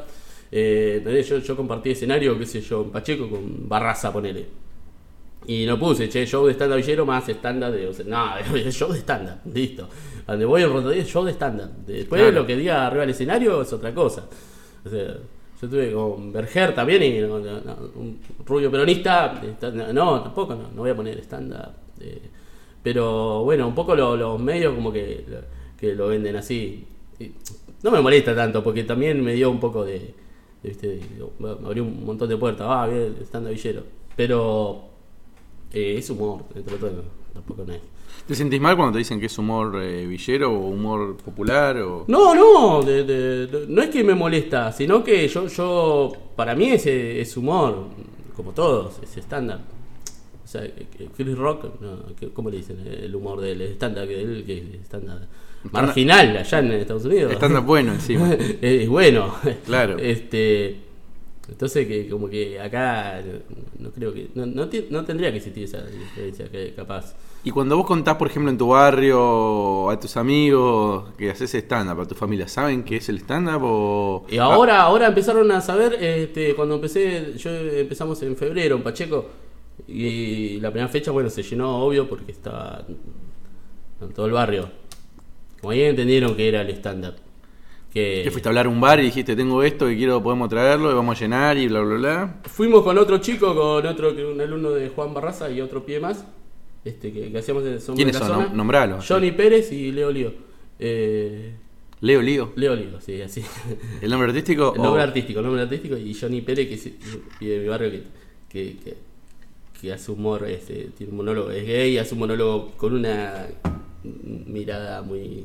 [0.50, 4.46] eh, yo, yo compartí escenario, qué sé yo, en Pacheco con Barraza, ponele.
[5.52, 7.88] Y no puse, che, show de stand-up villero más stand-up de.
[7.88, 9.88] O sea, no, es show de stand-up, listo.
[10.26, 11.70] Donde voy en Rotodía es show de stand-up.
[11.86, 12.36] Después Claro.
[12.40, 14.26] lo que diga arriba del escenario es otra cosa.
[14.84, 19.40] O sea, yo estuve con Berger también y no, no, no, un rubio peronista.
[19.92, 21.72] No, tampoco, no, no voy a poner stand-up.
[22.00, 22.22] eh,
[22.82, 25.24] pero bueno, un poco lo- los medios como que,
[25.78, 26.86] que lo venden así.
[27.82, 29.98] No me molesta tanto porque también me dio un poco de.
[29.98, 30.86] de, ¿viste?
[30.88, 31.02] de-
[31.40, 32.66] me abrió un montón de puertas.
[32.70, 33.82] Ah, bien, stand-up villero.
[34.16, 34.89] Pero
[35.72, 37.02] eh, es humor, dentro de
[37.34, 37.80] tampoco no es.
[38.26, 41.76] ¿Te sentís mal cuando te dicen que es humor eh, villero o humor popular?
[41.78, 42.04] O...
[42.06, 46.54] No, no, de- de- de- no es que me molesta, sino que yo, yo para
[46.54, 47.86] mí es, es humor,
[48.36, 49.60] como todos, es estándar.
[50.44, 51.98] O sea, que Chris Rock, no,
[52.34, 52.78] ¿cómo le dicen?
[52.86, 55.26] El humor del estándar, que es estándar
[55.70, 57.32] marginal allá en Estados Unidos.
[57.32, 58.32] Estando bueno encima.
[58.60, 59.34] es bueno.
[59.64, 59.96] Claro.
[59.98, 60.76] Este,
[61.50, 63.20] Entonces, que como que acá
[63.78, 64.30] no, no creo que.
[64.34, 67.14] No, no tendría que existir esa diferencia, que capaz.
[67.42, 72.00] Y cuando vos contás, por ejemplo, en tu barrio, a tus amigos, que haces stand-up,
[72.02, 74.26] a tu familia, ¿saben qué es el stand-up o...?
[74.28, 79.26] Y ahora, ahora empezaron a saber, este, cuando empecé, yo empezamos en febrero en Pacheco,
[79.88, 82.84] y la primera fecha, bueno, se llenó, obvio, porque estaba
[84.02, 84.70] en todo el barrio.
[85.62, 87.14] Como ahí entendieron que era el stand-up.
[87.92, 90.48] Que ¿Qué fuiste a hablar a un bar y dijiste, tengo esto que quiero, podemos
[90.48, 92.40] traerlo y vamos a llenar y bla, bla, bla?
[92.44, 95.98] Fuimos con otro chico, con otro, que un alumno de Juan Barraza y otro pie
[95.98, 96.24] más,
[96.84, 98.56] este, que, que hacíamos en Somos ¿Quiénes de la son?
[98.56, 99.04] Nombralos.
[99.08, 100.32] Johnny Pérez y Leo Lío.
[100.78, 101.52] Eh,
[102.00, 102.52] Leo Lío.
[102.54, 103.42] Leo Lío, sí, así.
[104.00, 104.72] ¿El nombre artístico?
[104.76, 106.86] El nombre o- artístico, el nombre artístico y Johnny Pérez, que es
[107.40, 108.02] y de mi barrio, que,
[108.48, 108.96] que, que,
[109.80, 113.48] que hace humor, este, tiene un monólogo, es gay, hace un monólogo con una
[114.04, 115.44] mirada muy,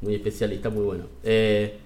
[0.00, 1.04] muy especial y está muy bueno.
[1.22, 1.78] Eh,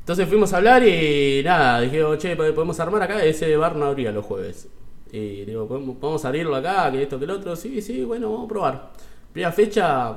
[0.00, 3.86] entonces fuimos a hablar y nada, dije, "Oh, che, podemos armar acá, ese bar no
[3.86, 4.68] abría los jueves.
[5.10, 7.56] Y digo, ¿podemos, podemos abrirlo acá, que esto, que el otro?
[7.56, 8.92] Sí, sí, bueno, vamos a probar.
[9.32, 10.16] Primera fecha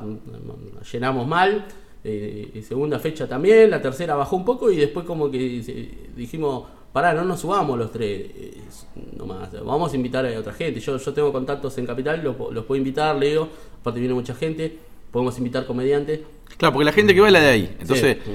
[0.92, 1.66] llenamos mal,
[2.64, 5.38] segunda fecha también, la tercera bajó un poco y después como que
[6.16, 8.62] dijimos, pará, no nos subamos los tres, eh,
[9.16, 10.80] nomás, vamos a invitar a otra gente.
[10.80, 13.50] Yo, yo tengo contactos en Capital, los, los puedo invitar, le digo,
[13.82, 14.78] aparte viene mucha gente,
[15.12, 16.22] podemos invitar comediantes.
[16.58, 17.76] Claro, porque la gente que va es la de ahí.
[17.80, 18.32] Entonces, Sí.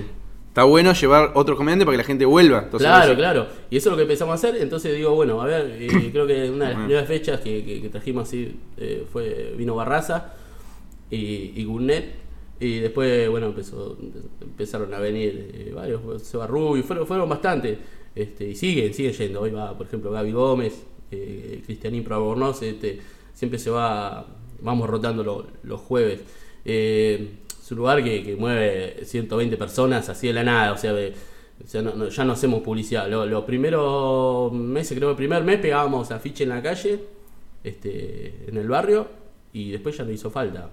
[0.48, 2.58] está bueno llevar otro comediante para que la gente vuelva.
[2.64, 3.46] Entonces, claro, vos- claro.
[3.70, 4.60] Y eso es lo que empezamos a hacer.
[4.62, 7.80] Entonces digo, bueno, a ver, eh, creo que una de las primeras fechas que, que-
[7.82, 10.34] que trajimos así eh, fue vino Barraza
[11.10, 12.20] y, y Gurnet.
[12.60, 13.98] Y después, bueno, empezó,
[14.40, 17.76] empezaron a venir eh, varios, Seba Rubio, fueron, fueron bastante.
[18.14, 19.40] Este, y siguen, siguen yendo.
[19.40, 23.00] Hoy va, por ejemplo, Gaby Gómez, eh, Cristianín Probornoz, este,
[23.34, 24.26] siempre se va,
[24.60, 26.20] vamos rotando lo- los jueves.
[26.64, 27.30] Eh,
[27.62, 31.14] es un lugar que, que mueve 120 personas así de la nada, o sea, de-
[31.64, 33.08] o sea, no- no- ya no hacemos publicidad.
[33.08, 36.98] Lo- Los primeros meses, creo que el primer mes pegábamos afiche en la calle,
[37.62, 39.06] este, en el barrio,
[39.52, 40.70] y después ya no hizo falta.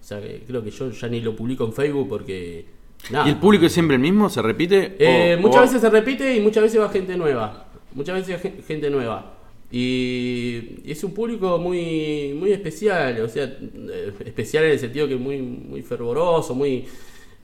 [0.00, 2.64] O sea, que creo que yo ya ni lo publico en Facebook porque...
[3.10, 3.26] Nada.
[3.26, 4.30] ¿Y el público es siempre el mismo?
[4.30, 4.96] ¿Se repite?
[4.98, 7.66] Eh, O- muchas o- veces se repite y muchas veces va gente nueva.
[7.92, 9.35] Muchas veces gen- gente nueva.
[9.70, 15.16] Y es un público muy muy especial, o sea, eh, especial en el sentido que
[15.16, 16.84] muy muy fervoroso, muy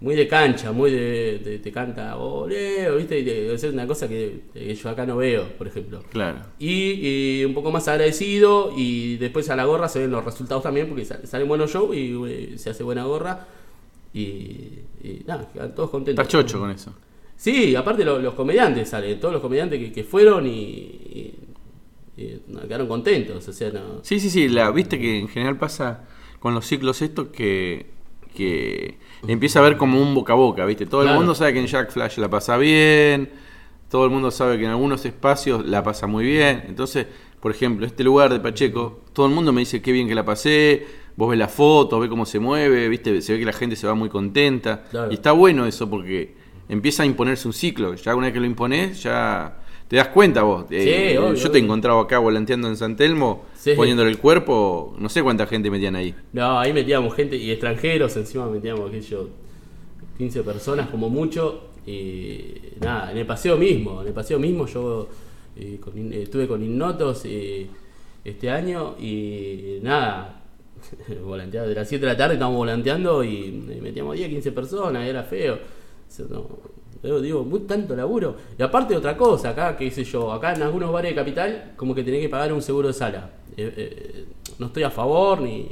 [0.00, 3.18] muy de cancha, muy de, de- te canta oleo, ¿viste?
[3.20, 6.02] Y de- es una cosa que, que yo acá no veo, por ejemplo.
[6.10, 6.40] Claro.
[6.58, 10.62] Y, y un poco más agradecido y después a la gorra se ven los resultados
[10.64, 13.46] también porque sal- salen buenos shows y eh, se hace buena gorra
[14.14, 14.20] y,
[15.02, 16.22] y nada, quedan todos contentos.
[16.26, 16.92] Estás chocho con eso.
[17.36, 21.00] Sí, aparte lo- los comediantes salen, todos los comediantes que, que fueron y,
[22.66, 24.00] quedaron contentos, o sea, no...
[24.02, 24.48] Sí, sí, sí.
[24.48, 26.04] La, Viste que en general pasa
[26.38, 27.86] con los ciclos estos que,
[28.34, 30.86] que empieza a ver como un boca a boca, ¿viste?
[30.86, 33.30] Todo el mundo sabe que en Jack Flash la pasa bien,
[33.88, 36.64] todo el mundo sabe que en algunos espacios la pasa muy bien.
[36.66, 37.06] Entonces,
[37.40, 40.24] por ejemplo, este lugar de Pacheco, todo el mundo me dice qué bien que la
[40.24, 43.20] pasé, vos ves la foto, ves cómo se mueve, ¿viste?
[43.22, 44.84] Se ve que la gente se va muy contenta.
[44.90, 45.10] Claro.
[45.10, 46.34] Y está bueno eso porque
[46.68, 47.94] empieza a imponerse un ciclo.
[47.94, 49.61] Ya una vez que lo impones, ya
[49.92, 50.64] te das cuenta vos.
[50.70, 51.64] Eh, obvio, yo te he obvio.
[51.64, 53.74] encontrado acá volanteando en San Telmo, Sí.
[53.76, 56.14] poniéndole el cuerpo, no sé cuánta gente metían ahí.
[56.32, 59.28] No, ahí metíamos gente y extranjeros, encima metíamos, yo,
[60.16, 61.64] 15 personas como mucho.
[61.86, 65.08] Y nada, en el paseo mismo, en el paseo mismo yo
[65.56, 67.66] eh, con eh, estuve con Innotos eh,
[68.24, 70.42] este año y nada,
[71.22, 73.28] volanteaba de las 7 de la tarde estábamos volanteando y,
[73.76, 75.54] y metíamos 10, 15 personas, era feo.
[75.56, 75.58] O
[76.08, 76.46] sea, no,
[77.02, 78.36] yo digo, muy tanto laburo.
[78.58, 81.94] Y aparte otra cosa, acá, qué sé yo, acá en algunos bares de capital, como
[81.94, 83.30] que tenés que pagar un seguro de sala.
[83.56, 84.24] Eh, eh,
[84.58, 85.68] no estoy a favor ni,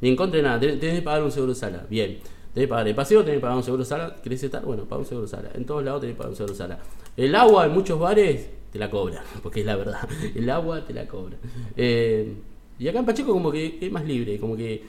[0.00, 1.86] ni en contra de nada, tenés, que pagar un seguro de sala.
[1.88, 2.18] Bien,
[2.52, 4.16] tenés que pagar el paseo, tenés que pagar un seguro de sala.
[4.22, 4.64] ¿Querés estar?
[4.64, 5.50] Bueno, paga un seguro de sala.
[5.54, 6.78] En todos lados tenés que pagar un seguro de sala.
[7.16, 10.08] El agua en muchos bares te la cobran, porque es la verdad.
[10.34, 11.38] El agua te la cobran.
[11.76, 12.34] Eh,
[12.80, 14.82] y acá en Pacheco como que es más libre, como que...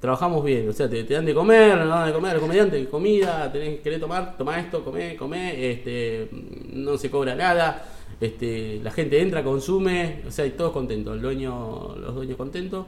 [0.00, 2.42] trabajamos bien, o sea, te, te dan de comer, nos dan de comer a los
[2.42, 6.28] comediantes, comida, tenés, querés tomar, toma esto, comé, comé, este,
[6.72, 7.84] no se cobra nada,
[8.20, 12.86] este, la gente entra, consume, o sea, y todos contentos, el dueño, los dueños contentos,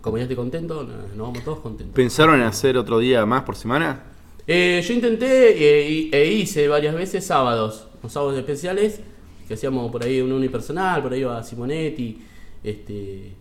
[0.00, 1.94] comediante contento, nos, nos vamos todos contentos.
[1.94, 4.04] ¿Pensaron en hacer otro día más por semana?
[4.46, 9.00] Eh, yo intenté y- e hice varias veces sábados, los sábados especiales,
[9.46, 12.18] que hacíamos por ahí un unipersonal, por ahí iba Simonetti,
[12.64, 13.32] este,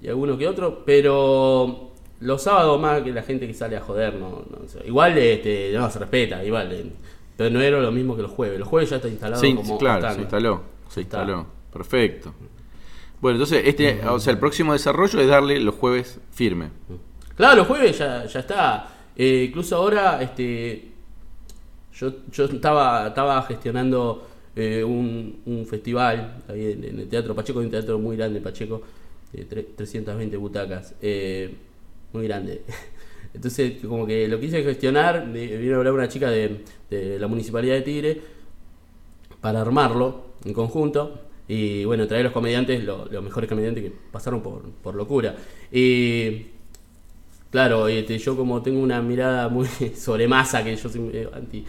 [0.00, 1.90] y alguno que otro, pero
[2.24, 4.80] los sábados más que la gente que sale a joder, no, no sé.
[4.86, 6.84] igual este, no, se respeta, igual, eh,
[7.36, 9.78] pero no era lo mismo que los jueves, los jueves ya está instalado Sí, como
[9.78, 10.62] claro, se instaló.
[10.88, 11.18] Se Está.
[11.20, 11.46] instaló.
[11.72, 12.32] Perfecto.
[13.20, 16.68] Bueno, entonces, este, o sea, el próximo desarrollo es darle los jueves firme.
[17.36, 18.88] Claro, los jueves ya, ya está.
[19.16, 20.90] Eh, incluso ahora, este,
[21.94, 27.58] yo, yo estaba, estaba gestionando eh, un, un festival ahí en, en el Teatro Pacheco,
[27.60, 28.82] un teatro muy grande Pacheco,
[29.32, 31.54] de tre- 320 butacas, eh,
[32.14, 32.62] muy grande.
[33.34, 37.26] Entonces, como que lo quise gestionar, de- vino a hablar una chica de, de la
[37.26, 38.20] Municipalidad de Tigre
[39.40, 44.42] para armarlo en conjunto y bueno, traer los comediantes, lo- los mejores comediantes que pasaron
[44.42, 45.36] por, por locura.
[45.70, 46.46] Y
[47.50, 51.64] claro, este, yo como tengo una mirada muy sobre masa, que yo soy anti,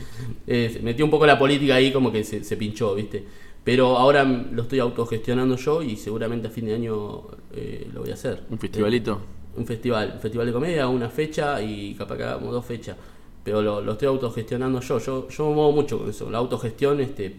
[0.47, 3.23] eh, metió un poco la política ahí como que se, se pinchó, ¿viste?
[3.63, 8.11] Pero ahora lo estoy autogestionando yo y seguramente a fin de año eh, lo voy
[8.11, 8.43] a hacer.
[8.49, 9.21] ¿Un festivalito?
[9.57, 12.97] Un festival, un festival de comedia, una fecha y capaz que hagamos dos fechas.
[13.43, 14.99] Pero lo, lo estoy autogestionando yo.
[14.99, 16.29] Yo, yo me muevo mucho con eso.
[16.29, 17.35] La autogestión, este,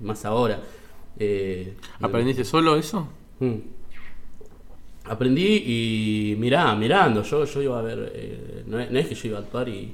[0.00, 0.60] más ahora.
[1.18, 3.06] Eh, ¿Aprendiste solo eso?
[3.40, 3.56] Mm.
[5.04, 9.16] Aprendí y mirá, mirando, yo, yo iba a ver, eh, no, es, no es que
[9.16, 9.92] yo iba a actuar y,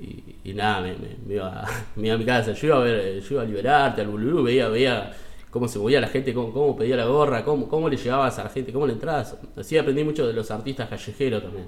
[0.00, 1.64] y, y nada, me, me- me iba,
[1.96, 4.08] me iba a mi casa, yo iba a ver, eh, yo iba a liberarte, al
[4.08, 5.12] Bululú, veía, veía
[5.50, 8.44] cómo se movía la gente, cómo, cómo pedía la gorra, cómo, cómo le llegabas a
[8.44, 9.36] la gente, cómo le entrabas.
[9.56, 11.66] Así aprendí mucho de los artistas callejeros también.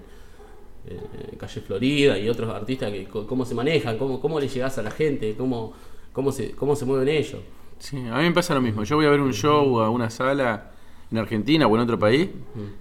[0.87, 4.83] Eh, Calle Florida y otros artistas que cómo se manejan, cómo, cómo le llegás a
[4.83, 5.73] la gente, cómo,
[6.13, 7.41] cómo se, cómo se mueven ellos.
[7.79, 8.85] Sí, a mí me pasa lo mismo.
[8.85, 10.73] Yo voy a ver un show a una sala
[11.11, 12.31] en Argentina o en otro país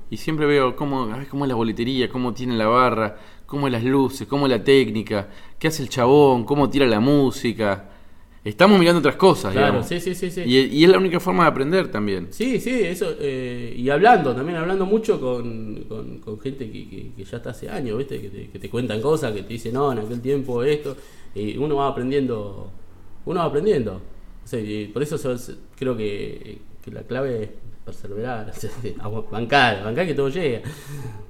[0.09, 3.67] y siempre veo cómo, a ver cómo es la boletería, cómo tiene la barra, cómo
[3.67, 5.27] es las luces, cómo es la técnica,
[5.59, 7.89] qué hace el chabón, cómo tira la música.
[8.43, 9.87] Estamos mirando otras cosas, Claro, digamos.
[9.87, 10.41] sí, sí, sí, sí.
[10.43, 12.27] Y, y es la única forma de aprender también.
[12.31, 13.13] Sí, sí, eso.
[13.19, 17.51] eh, y hablando, también hablando mucho con, con, con gente que, que, que ya está
[17.51, 18.19] hace años, ¿viste?
[18.19, 20.97] Que te, que te cuentan cosas, que te dicen, no, en aquel tiempo esto.
[21.35, 22.71] Y uno va aprendiendo.
[23.25, 24.01] Uno va aprendiendo.
[24.43, 25.17] O sea, y por eso
[25.77, 26.57] creo que,
[26.91, 27.49] la clave es
[27.85, 28.51] perseverar,
[29.31, 30.61] bancar, bancar que todo llega.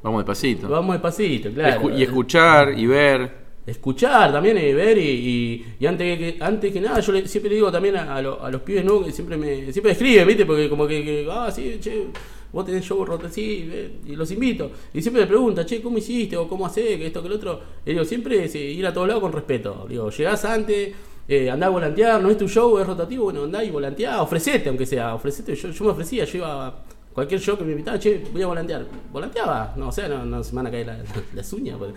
[0.02, 0.70] Vamos despacito.
[0.70, 1.90] Vamos despacito, claro.
[1.90, 3.41] Y escuchar y ver.
[3.66, 7.50] Escuchar también y ver y, y, y antes que antes que nada yo le- siempre
[7.50, 8.22] le digo también a, a a
[8.52, 11.78] los pibes nuevos que siempre me siempre escriben viste porque como que, que, ah sí
[11.80, 12.08] che
[12.52, 14.72] vos tenés show roto sí ve", y los invito.
[14.94, 17.62] Y siempre le preguntan che cómo hiciste o cómo hacés que esto que lo otro
[17.86, 20.94] y digo siempre eh, ir a todos lados con respeto digo llegás antes
[21.28, 24.68] eh, andá a volantear, no es tu show, es rotativo, bueno, andá y volanteá, ofrecete,
[24.68, 28.42] aunque sea, ofrecete, yo, me ofrecía, yo iba cualquier show que me invitaba, che, voy
[28.42, 31.04] a volantear, volanteaba, no, o sea, no, no se me van a caer la-
[31.36, 31.92] las uñas, pues,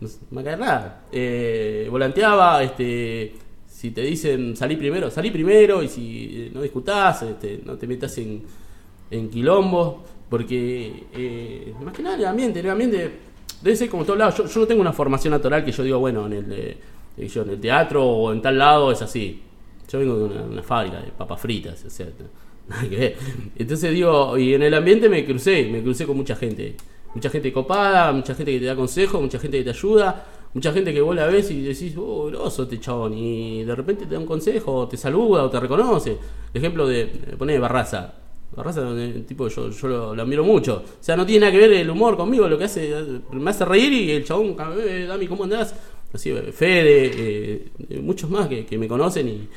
[0.00, 3.34] no me va a caer nada, eh, volanteaba, este,
[3.66, 7.86] si te dicen salí primero, salí primero, y si eh, no discutás, este, no te
[7.86, 8.42] metas en,
[9.10, 13.12] en quilombo, porque eh, más que nada el ambiente, el ambiente
[13.62, 14.36] debe ser como todos lados.
[14.38, 16.78] Yo, yo no tengo una formación natural que yo digo, bueno, en el, eh,
[17.16, 19.42] el teatro o en tal lado es así.
[19.88, 22.06] Yo vengo de una, una fábrica de papas fritas, o sea,
[23.56, 26.76] Entonces digo, y en el ambiente me crucé, me crucé con mucha gente.
[27.14, 30.72] Mucha gente copada, mucha gente que te da consejos, mucha gente que te ayuda, mucha
[30.72, 34.14] gente que vos la ves y decís, oh, groso este chabón, y de repente te
[34.14, 36.18] da un consejo, te saluda o te reconoce.
[36.52, 38.14] El ejemplo de, eh, poné Barraza.
[38.54, 38.82] Barraza,
[39.26, 40.82] tipo, yo, yo lo, lo admiro mucho.
[40.84, 43.50] O sea, no tiene nada que ver el humor conmigo, lo que hace, eh, me
[43.50, 45.74] hace reír y el chabón, eh, Dami, ¿cómo andás?
[46.12, 49.48] Así, Fede, eh, muchos más que me conocen y,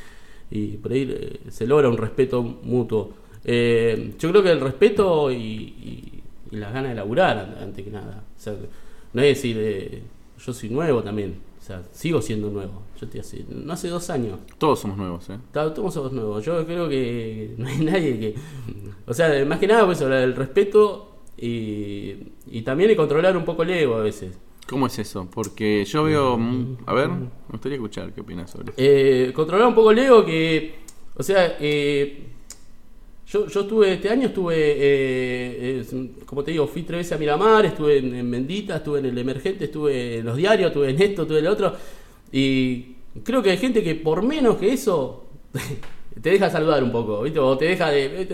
[0.51, 3.13] y por ahí eh, se logra un respeto mutuo.
[3.45, 7.85] Eh, yo creo que el respeto y, y- y las ganas de laburar, an- antes
[7.85, 8.23] que nada.
[8.35, 8.53] O sea,
[9.13, 10.01] no es decir, eh,
[10.43, 11.35] yo soy nuevo también.
[11.59, 12.81] O sea, sigo siendo nuevo.
[12.99, 14.39] Yo estoy hace, no hace dos años.
[14.57, 15.37] Todos somos nuevos, ¿eh?
[15.53, 16.43] Todos somos nuevos.
[16.43, 18.35] Yo creo que no hay nadie que.
[19.05, 22.15] O sea, más que nada, pues hablar del respeto y,
[22.47, 24.35] y también de controlar un poco el ego a veces.
[24.69, 25.27] ¿Cómo es eso?
[25.33, 26.37] Porque yo veo...
[26.37, 28.75] mm, A ver, me gustaría escuchar qué opinas sobre eso.
[28.77, 30.75] Eh, controlar un poco el ego que.
[31.15, 32.23] O sea, eh,
[33.27, 37.17] yo, yo estuve, este año estuve, eh, eh, como te digo, fui tres veces a
[37.17, 41.01] Miramar, estuve en, en Bendita, estuve en el Emergente, estuve en los diarios, estuve en
[41.01, 41.73] esto, estuve en el otro.
[42.31, 45.25] Y creo que hay gente que por menos que eso
[46.21, 47.39] te deja saludar un poco, ¿viste?
[47.39, 48.27] O te deja de...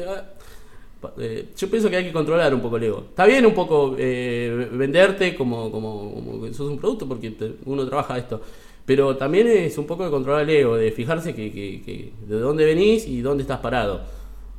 [1.18, 3.06] eh, yo pienso que hay que controlar un poco el ego.
[3.10, 7.56] Está bien un poco eh, venderte como, como, como que sos un producto porque te-
[7.66, 8.42] uno trabaja esto.
[8.86, 12.40] Pero también es un poco de controlar el ego, de fijarse que, que- que de
[12.40, 14.02] dónde venís y dónde estás parado.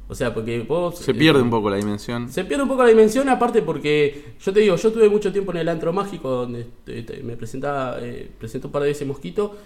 [0.08, 0.98] O sea, porque vos...
[0.98, 2.28] Se eh, pierde un poco la dimensión.
[2.28, 5.50] se pierde un poco la dimensión, aparte porque yo te digo, yo tuve mucho tiempo
[5.52, 9.06] en el antro mágico donde eh, te- me presentaba, eh, presenté un par de veces
[9.06, 9.56] Mosquito,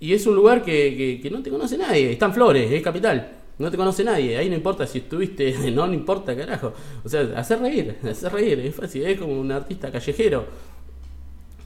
[0.00, 2.82] y es un lugar que, que- que no te conoce nadie, está en Flores, es
[2.82, 6.72] capital, no te conoce nadie, ahí no importa si estuviste, no, no importa, carajo.
[7.04, 10.46] O sea, hacer reír, hacer reír, es fácil, es como un artista callejero.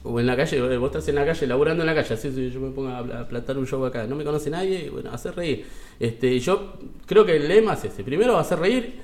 [0.05, 2.49] O en la calle, vos estás en la calle, laburando en la calle, así si
[2.51, 5.11] yo me pongo a, pla- a plantar un show acá, no me conoce nadie, bueno,
[5.13, 5.65] hacer reír.
[5.97, 6.73] Este, yo
[7.05, 8.95] creo que el lema es ese, primero hacer reír,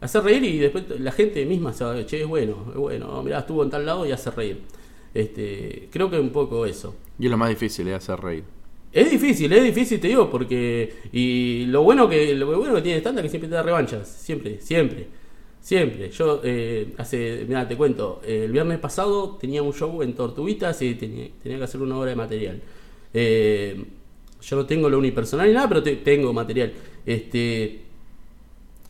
[0.00, 3.38] hacer reír y después la gente misma se va, che, es bueno, es bueno, mirá,
[3.38, 4.62] estuvo en tal lado y hace reír.
[5.14, 6.96] Este, creo que un poco eso.
[7.20, 8.44] Y es lo más difícil, es hacer reír.
[8.92, 10.92] Es difícil, es difícil, te digo, porque.
[11.12, 14.08] Y lo bueno que lo bueno que tiene estándar es que siempre te da revanchas.
[14.08, 15.06] Siempre, siempre.
[15.60, 16.10] Siempre.
[16.10, 17.44] Yo, eh, hace.
[17.46, 18.22] Mira, te cuento.
[18.26, 22.10] el viernes pasado tenía un show en Tortuguitas y tenía, tenía que hacer una hora
[22.10, 22.60] de material.
[23.12, 23.84] Eh,
[24.40, 26.72] yo no tengo lo unipersonal ni nada, pero te- tengo material.
[27.04, 27.82] Este.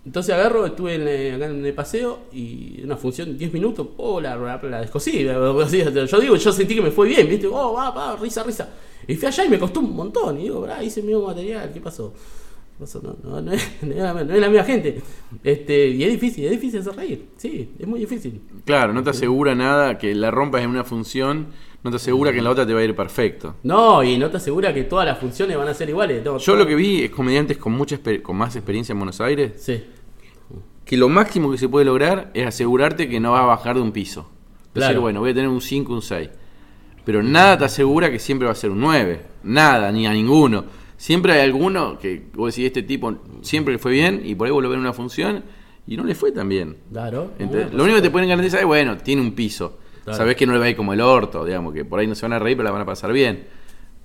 [0.08, 4.18] Entonces agarro, estuve en, eh, acá en el paseo y una función 10 minutos, oh,
[4.22, 5.22] la, la, la descosí.
[5.22, 7.46] Yo digo, yo sentí que me fue bien, ¿viste?
[7.46, 8.70] Oh, va, va, risa, risa.
[9.06, 10.38] Y fui allá y me costó un montón.
[10.40, 12.14] Y digo, "Brá, hice mi mismo material, ¿qué pasó?
[12.14, 13.02] ¿Qué pasó?
[13.02, 14.98] No, no, no, es, no es la, no es la misma gente.
[15.44, 17.26] Este, y es difícil, es difícil hacer reír.
[17.36, 18.40] Sí, es muy difícil.
[18.64, 21.48] Claro, no te asegura nada que la rompas en una función,
[21.84, 23.56] no te asegura que en la otra te va a ir perfecto.
[23.62, 26.24] No, y no te asegura que todas las funciones van a ser iguales.
[26.24, 29.20] no, Yo todo- lo que vi es comediantes con mucha con más experiencia en Buenos
[29.20, 29.84] Aires, Sí,
[30.88, 33.82] que lo máximo que se puede lograr es asegurarte que no vas a bajar de
[33.82, 34.22] un piso.
[34.72, 35.00] Decir, Claro.
[35.02, 36.30] bueno, voy a tener un 5, un 6.
[37.04, 39.20] Pero nada te asegura que siempre va a ser un 9.
[39.42, 40.64] Nada, ni a ninguno.
[40.96, 44.50] Siempre hay alguno que vos decís, este tipo siempre le fue bien y por ahí
[44.52, 45.44] vos lo ves en una función
[45.86, 46.78] y no le fue tan bien.
[46.90, 47.32] claro.
[47.38, 49.78] Entonces, lo único que te pueden garantizar es, bueno, tiene un piso.
[50.04, 50.16] Claro.
[50.16, 52.14] Sabés que no le va a ir como el orto, digamos, que por ahí no
[52.14, 53.44] se van a reír, pero la van a pasar bien.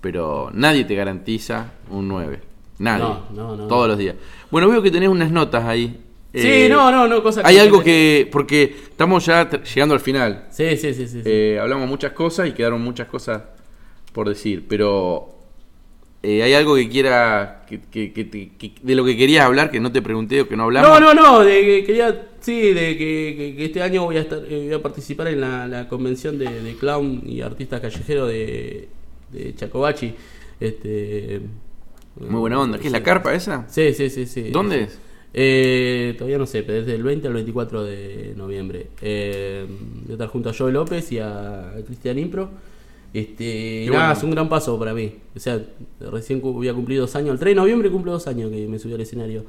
[0.01, 2.41] Pero nadie te garantiza un 9.
[2.79, 3.03] Nadie.
[3.05, 4.15] No, no, no, Todos los días.
[4.51, 6.02] Bueno, veo que tenés unas notas ahí.
[6.33, 8.27] Sí, Eh, no, no, no, cosa Hay algo que.
[8.31, 10.47] Porque estamos ya llegando al final.
[10.51, 11.21] Sí, sí, sí, sí.
[11.21, 11.21] sí.
[11.25, 13.43] Eh, hablamos muchas cosas y quedaron muchas cosas
[14.13, 15.29] por decir, pero.
[16.23, 17.65] eh, ¿Hay algo que quiera.
[17.69, 20.63] Que, que- que de lo que querías hablar que no te pregunté o que no
[20.63, 20.89] hablamos?
[20.99, 24.63] No, no, no, de que quería, sí, de que, este año voy a estar, eh,
[24.65, 28.89] voy a participar en la, la convención de, de clown y artista callejero de,
[29.31, 30.13] de Chacobachi.
[30.59, 31.41] Este,
[32.19, 32.79] Muy buena onda.
[32.79, 33.03] ¿Qué es la sí.
[33.03, 33.65] carpa esa?
[33.69, 34.49] Sí, sí, sí, sí.
[34.49, 34.83] ¿Dónde Sí.
[34.85, 34.99] es?
[35.33, 38.87] Eh, todavía no sé, pero desde el 20 al 24 de noviembre.
[39.01, 42.49] Eh, voy a estar junto a Joe López y a Cristian Impro.
[43.13, 44.13] Este, nada, bueno.
[44.17, 45.11] es un gran paso para mí.
[45.35, 45.61] O sea,
[46.11, 47.33] recién voy a cumplir dos años.
[47.33, 49.43] El 3 de noviembre cumplo dos años que me subí al escenario.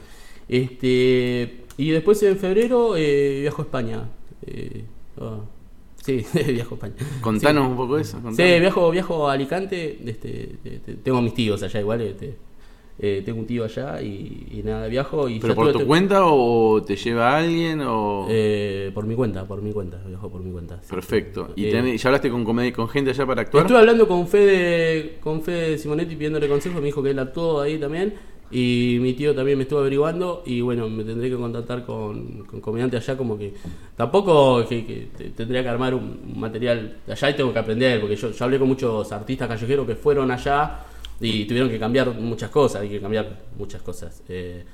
[0.48, 4.02] Este, y después en febrero eh, viajo a España.
[4.46, 4.84] Eh,
[5.20, 5.40] ah,
[6.02, 6.94] sí, viajo a España.
[7.20, 8.16] Contanos un poco eso.
[8.18, 8.60] Sí, contanos.
[8.60, 9.98] viajo, viajo a Alicante.
[10.06, 12.00] Este, te- te- tengo mis tíos allá igual.
[12.02, 12.34] Este,
[12.98, 15.28] eh, tengo un tío allá y, y nada, viajo.
[15.28, 17.80] Y ¿Pero por tu cuenta o te lleva alguien?
[17.82, 20.78] o Eh, por mi cuenta, por mi cuenta, viajo por mi cuenta.
[20.82, 20.90] sí.
[20.90, 21.48] Perfecto.
[21.56, 23.62] ¿Y Eh, tenés- ya hablaste con, con gente allá para actuar?
[23.64, 27.78] Estuve hablando con Fede, con Fede Simonetti pidiéndole consejos, me dijo que él actuó ahí
[27.78, 28.14] también.
[28.50, 32.60] Y mi tío también me estuvo averiguando y bueno, me tendré que contactar con, con
[32.60, 33.52] comediante allá como que
[33.96, 38.14] tampoco que, que te- tendría que armar un, material allá y tengo que aprender, porque
[38.16, 40.80] yo, yo hablé con muchos artistas callejeros que fueron allá
[41.20, 44.22] y tuvieron que cambiar muchas cosas, hay que cambiar muchas cosas.
[44.28, 44.64] Eh,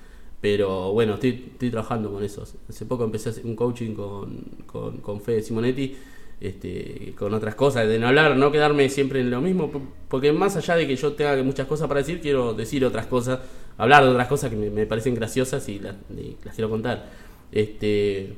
[0.40, 2.44] pero bueno, estoy, trabajando con eso.
[2.68, 5.94] Hace poco empecé un coaching con, con, con Fede Simonetti
[6.40, 9.70] este, con otras cosas, de no hablar, no quedarme siempre en lo mismo,
[10.09, 13.40] porque más allá de que yo tenga muchas cosas para decir, quiero decir otras cosas,
[13.76, 17.11] hablar de otras cosas que me, parecen graciosas y las, y las quiero contar.
[17.53, 18.35] Este,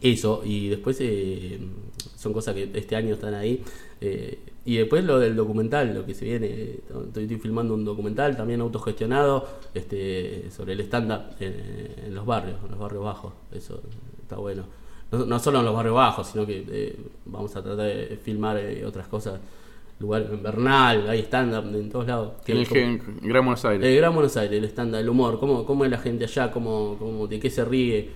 [0.00, 1.58] eso, y después eh,
[2.16, 3.62] son cosas que este año están ahí.
[4.00, 6.46] eh, y después lo del documental, lo que se viene.
[6.48, 11.54] eh, Estoy, estoy filmando un documental también autogestionado este, sobre el stand-up en,
[12.06, 13.32] en los barrios, en los barrios bajos.
[13.52, 13.80] Eso
[14.20, 14.64] está bueno.
[15.12, 18.56] No, no solo en los barrios bajos, sino que eh, vamos a tratar de filmar
[18.58, 19.40] eh, otras cosas.
[19.98, 22.32] Lugar en Bernal, hay stand-up en todos lados.
[22.44, 23.86] Que En el como- Gen- Gran Buenos Aires.
[23.88, 26.96] el Gran Buenos Aires, el estándar, el humor, cómo, cómo es la gente allá, cómo,
[26.98, 28.10] cómo, de qué se ríe.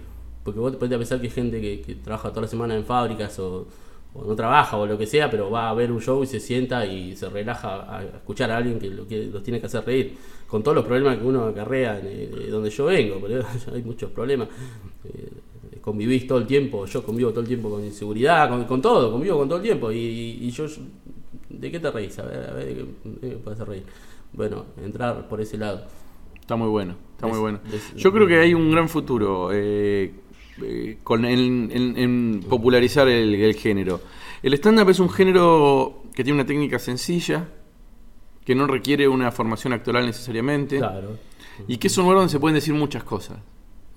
[0.44, 2.84] Porque vos te podés pensar que hay gente que, que trabaja toda la semana en
[2.84, 3.66] fábricas o,
[4.14, 6.40] o no trabaja o lo que sea, pero va a ver un show y se
[6.40, 9.84] sienta y se relaja a escuchar a alguien que, lo que los tiene que hacer
[9.84, 10.16] reír.
[10.48, 13.44] Con todos los problemas que uno acarrea en, eh, de donde yo vengo, pero
[13.74, 14.48] hay muchos problemas.
[15.04, 19.12] Eh, convivís todo el tiempo, yo convivo todo el tiempo con inseguridad, con, con todo,
[19.12, 19.92] convivo con todo el tiempo.
[19.92, 19.96] Y,
[20.42, 20.66] y yo,
[21.48, 22.18] ¿de qué te reís?
[22.18, 22.84] A ver, a ver, ¿de qué,
[23.20, 23.84] qué me puede hacer reír?
[24.32, 25.82] Bueno, entrar por ese lado.
[26.40, 27.60] Está muy bueno, está Es- muy bueno.
[27.72, 30.12] es- Yo creo que hay un gran futuro eh,
[30.64, 34.00] eh, con en, en- en popularizar el, el género.
[34.42, 37.48] El stand-up es un género que tiene una técnica sencilla,
[38.44, 41.18] que no requiere una formación actoral necesariamente, Claro.
[41.68, 43.38] y que es un lugar donde se pueden decir muchas cosas.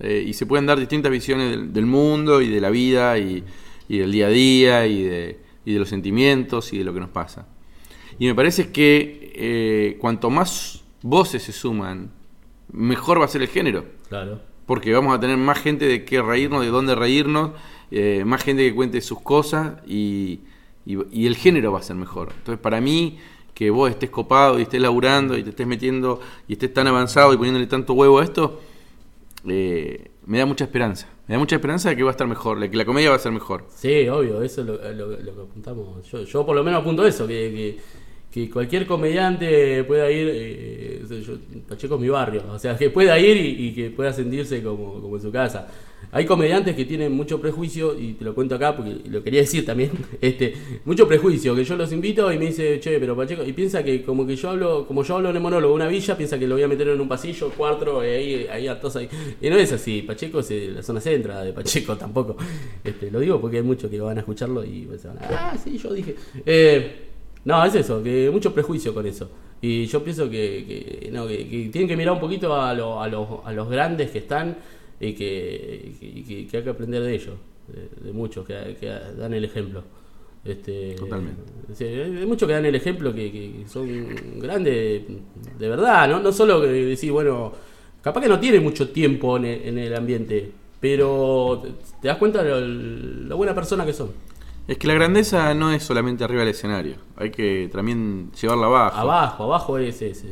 [0.00, 3.44] Eh, y se pueden dar distintas visiones del, del mundo y de la vida y,
[3.88, 7.00] y del día a día y de, y de los sentimientos y de lo que
[7.00, 7.46] nos pasa.
[8.18, 12.10] Y me parece que eh, cuanto más voces se suman,
[12.72, 13.84] mejor va a ser el género.
[14.08, 14.40] Claro.
[14.66, 17.50] Porque vamos a tener más gente de qué reírnos, de dónde reírnos,
[17.90, 20.40] eh, más gente que cuente sus cosas y,
[20.86, 22.32] y- el género va a ser mejor.
[22.38, 23.18] Entonces, para mí,
[23.54, 27.32] que vos estés copado y estés laburando y te estés metiendo y estés tan avanzado
[27.34, 28.60] y poniéndole tanto huevo a esto,
[29.46, 31.08] eh, me da mucha esperanza.
[31.28, 33.16] Me da mucha esperanza de que va a estar mejor, de que la comedia va
[33.16, 33.64] a ser mejor.
[33.74, 36.06] Sí, obvio, eso es lo, lo- lo que apuntamos.
[36.10, 37.80] Yo, yo por lo menos apunto eso, que, que,
[38.34, 41.04] que cualquier comediante pueda ir, eh,
[41.68, 45.14] Pacheco es mi barrio, o sea, que pueda ir y, que pueda sentirse como, como
[45.14, 45.68] en su casa.
[46.10, 49.64] Hay comediantes que tienen mucho prejuicio, y te lo cuento acá porque lo quería decir
[49.64, 50.52] también, este,
[50.84, 54.02] mucho prejuicio, que yo los invito y me dice, che, pero Pacheco, y piensa que
[54.02, 56.56] como que yo hablo, como yo hablo en el monólogo una villa, piensa que lo
[56.56, 59.08] voy a meter en un pasillo, cuatro, ahí, ahí atos ahí.
[59.40, 62.36] Y no es así, Pacheco es eh, la zona centra de Pacheco tampoco.
[62.82, 65.78] Este, lo digo porque hay muchos que van a escucharlo y van a, ah, sí,
[65.78, 66.16] yo dije.
[66.44, 67.13] Eh,
[67.44, 69.28] no, es eso, que mucho prejuicio con eso.
[69.60, 73.00] Y yo pienso que, que, no, que- que tienen que mirar un poquito a, lo-
[73.02, 74.56] a los, a los grandes que están
[75.00, 75.92] y que,
[76.52, 77.34] hay que aprender de ellos,
[77.68, 78.54] de, de muchos que,
[79.18, 79.82] dan el ejemplo.
[80.44, 81.40] Este, Totalmente.
[81.80, 83.86] hay muchos que dan el ejemplo que, son
[84.38, 85.02] grandes
[85.58, 86.20] de verdad, ¿no?
[86.20, 87.52] No solo que decir, bueno,
[88.02, 91.70] capaz que no tiene mucho tiempo en el, en el ambiente, pero te,
[92.02, 94.10] te das cuenta de lo, lo buena persona que son.
[94.66, 98.96] Es que la grandeza no es solamente arriba del escenario, hay que también llevarla abajo.
[98.98, 100.24] Abajo, abajo es, es,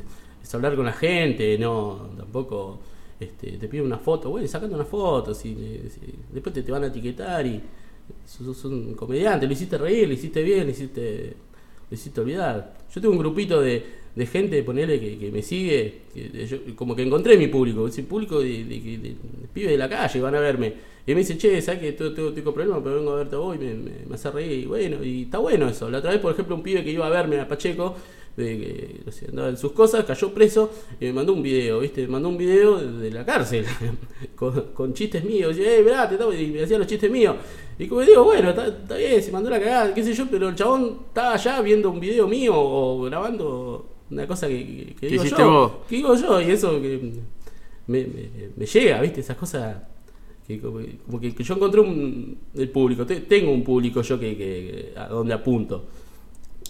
[0.43, 2.80] es hablar con la gente, no, tampoco
[3.20, 5.55] este, te piden una foto, bueno, sacando una foto, si-
[6.33, 7.61] después te, te van a etiquetar y
[8.24, 11.37] sos, sos un comediante, lo hiciste reír, lo hiciste bien, lo hiciste,
[11.91, 12.78] lo hiciste olvidar.
[12.95, 13.85] Yo tengo un grupito de,
[14.15, 18.03] de gente, ponele, que, que me sigue, que yo- como que encontré mi público, ese
[18.03, 19.17] público de, de, de-
[19.53, 20.75] pibes de la calle, van a verme.
[21.07, 23.75] Y me dice, che, ¿sabes que tengo, tengo, problemas, pero vengo a verte hoy, me,
[23.75, 24.61] me, me hace reír.
[24.61, 25.91] Y bueno, y está bueno eso.
[25.91, 27.97] La otra vez, por ejemplo, un pibe que iba a verme a Pacheco,
[28.37, 31.81] de que no sé, andaba en sus cosas, cayó preso y me mandó un video,
[31.81, 32.03] ¿viste?
[32.03, 33.67] Me mandó un video de, la cárcel
[34.37, 35.57] con, con chistes míos.
[35.59, 37.37] Y, eh, mirá, te y me hacía los chistes míos.
[37.79, 40.49] Y como digo, bueno, está, está bien, se mandó la cagada, qué sé yo, pero
[40.49, 45.01] el chabón estaba allá viendo un video mío o grabando una cosa que, que- que
[45.01, 45.51] ¿Qué digo yo.
[45.51, 45.73] vos?
[45.89, 47.13] Que digo yo, y eso que
[47.87, 49.21] me, me, me llega, ¿viste?
[49.21, 49.77] Esas cosas
[50.47, 54.19] que como, como que, que yo encontré un, el público, te- tengo un público yo
[54.21, 55.87] que, que- a donde apunto.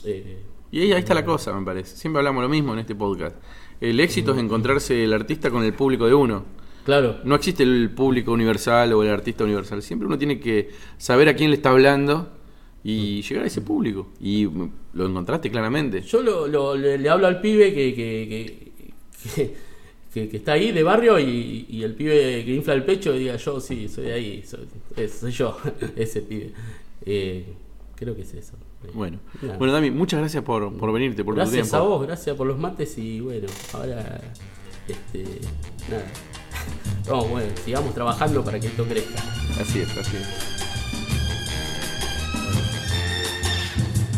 [0.05, 0.39] Eh,
[0.71, 1.97] Y ahí, ahí está la cosa, me parece.
[1.97, 3.37] Siempre hablamos lo mismo en este podcast.
[3.81, 6.45] El éxito es encontrarse el artista con el público de uno.
[6.85, 9.83] claro, No existe el público universal o el artista universal.
[9.83, 12.29] Siempre uno tiene que saber a quién le está hablando
[12.85, 14.09] y llegar a ese público.
[14.21, 16.03] Y mm, lo encontraste claramente.
[16.03, 19.55] yo lo, lo- le, le hablo al pibe que, que,
[20.13, 23.37] que, está ahí de barrio y, y el pibe que infla el pecho y diga
[23.37, 24.67] yo sí, soy de ahí, soy,
[25.09, 25.57] soy yo,
[25.97, 26.53] ese pibe.
[27.07, 27.47] Eh,
[27.97, 28.55] creo que es eso.
[28.95, 29.59] Bueno, nada.
[29.59, 32.59] bueno Dami, muchas gracias por, por venirte, por tu Gracias a vos, gracias por los
[32.59, 34.21] mates y bueno, ahora
[34.89, 35.25] este
[35.89, 36.05] nada.
[37.09, 39.19] Vamos, bueno, sigamos trabajando para que esto crezca.
[39.61, 40.62] Así es, así es.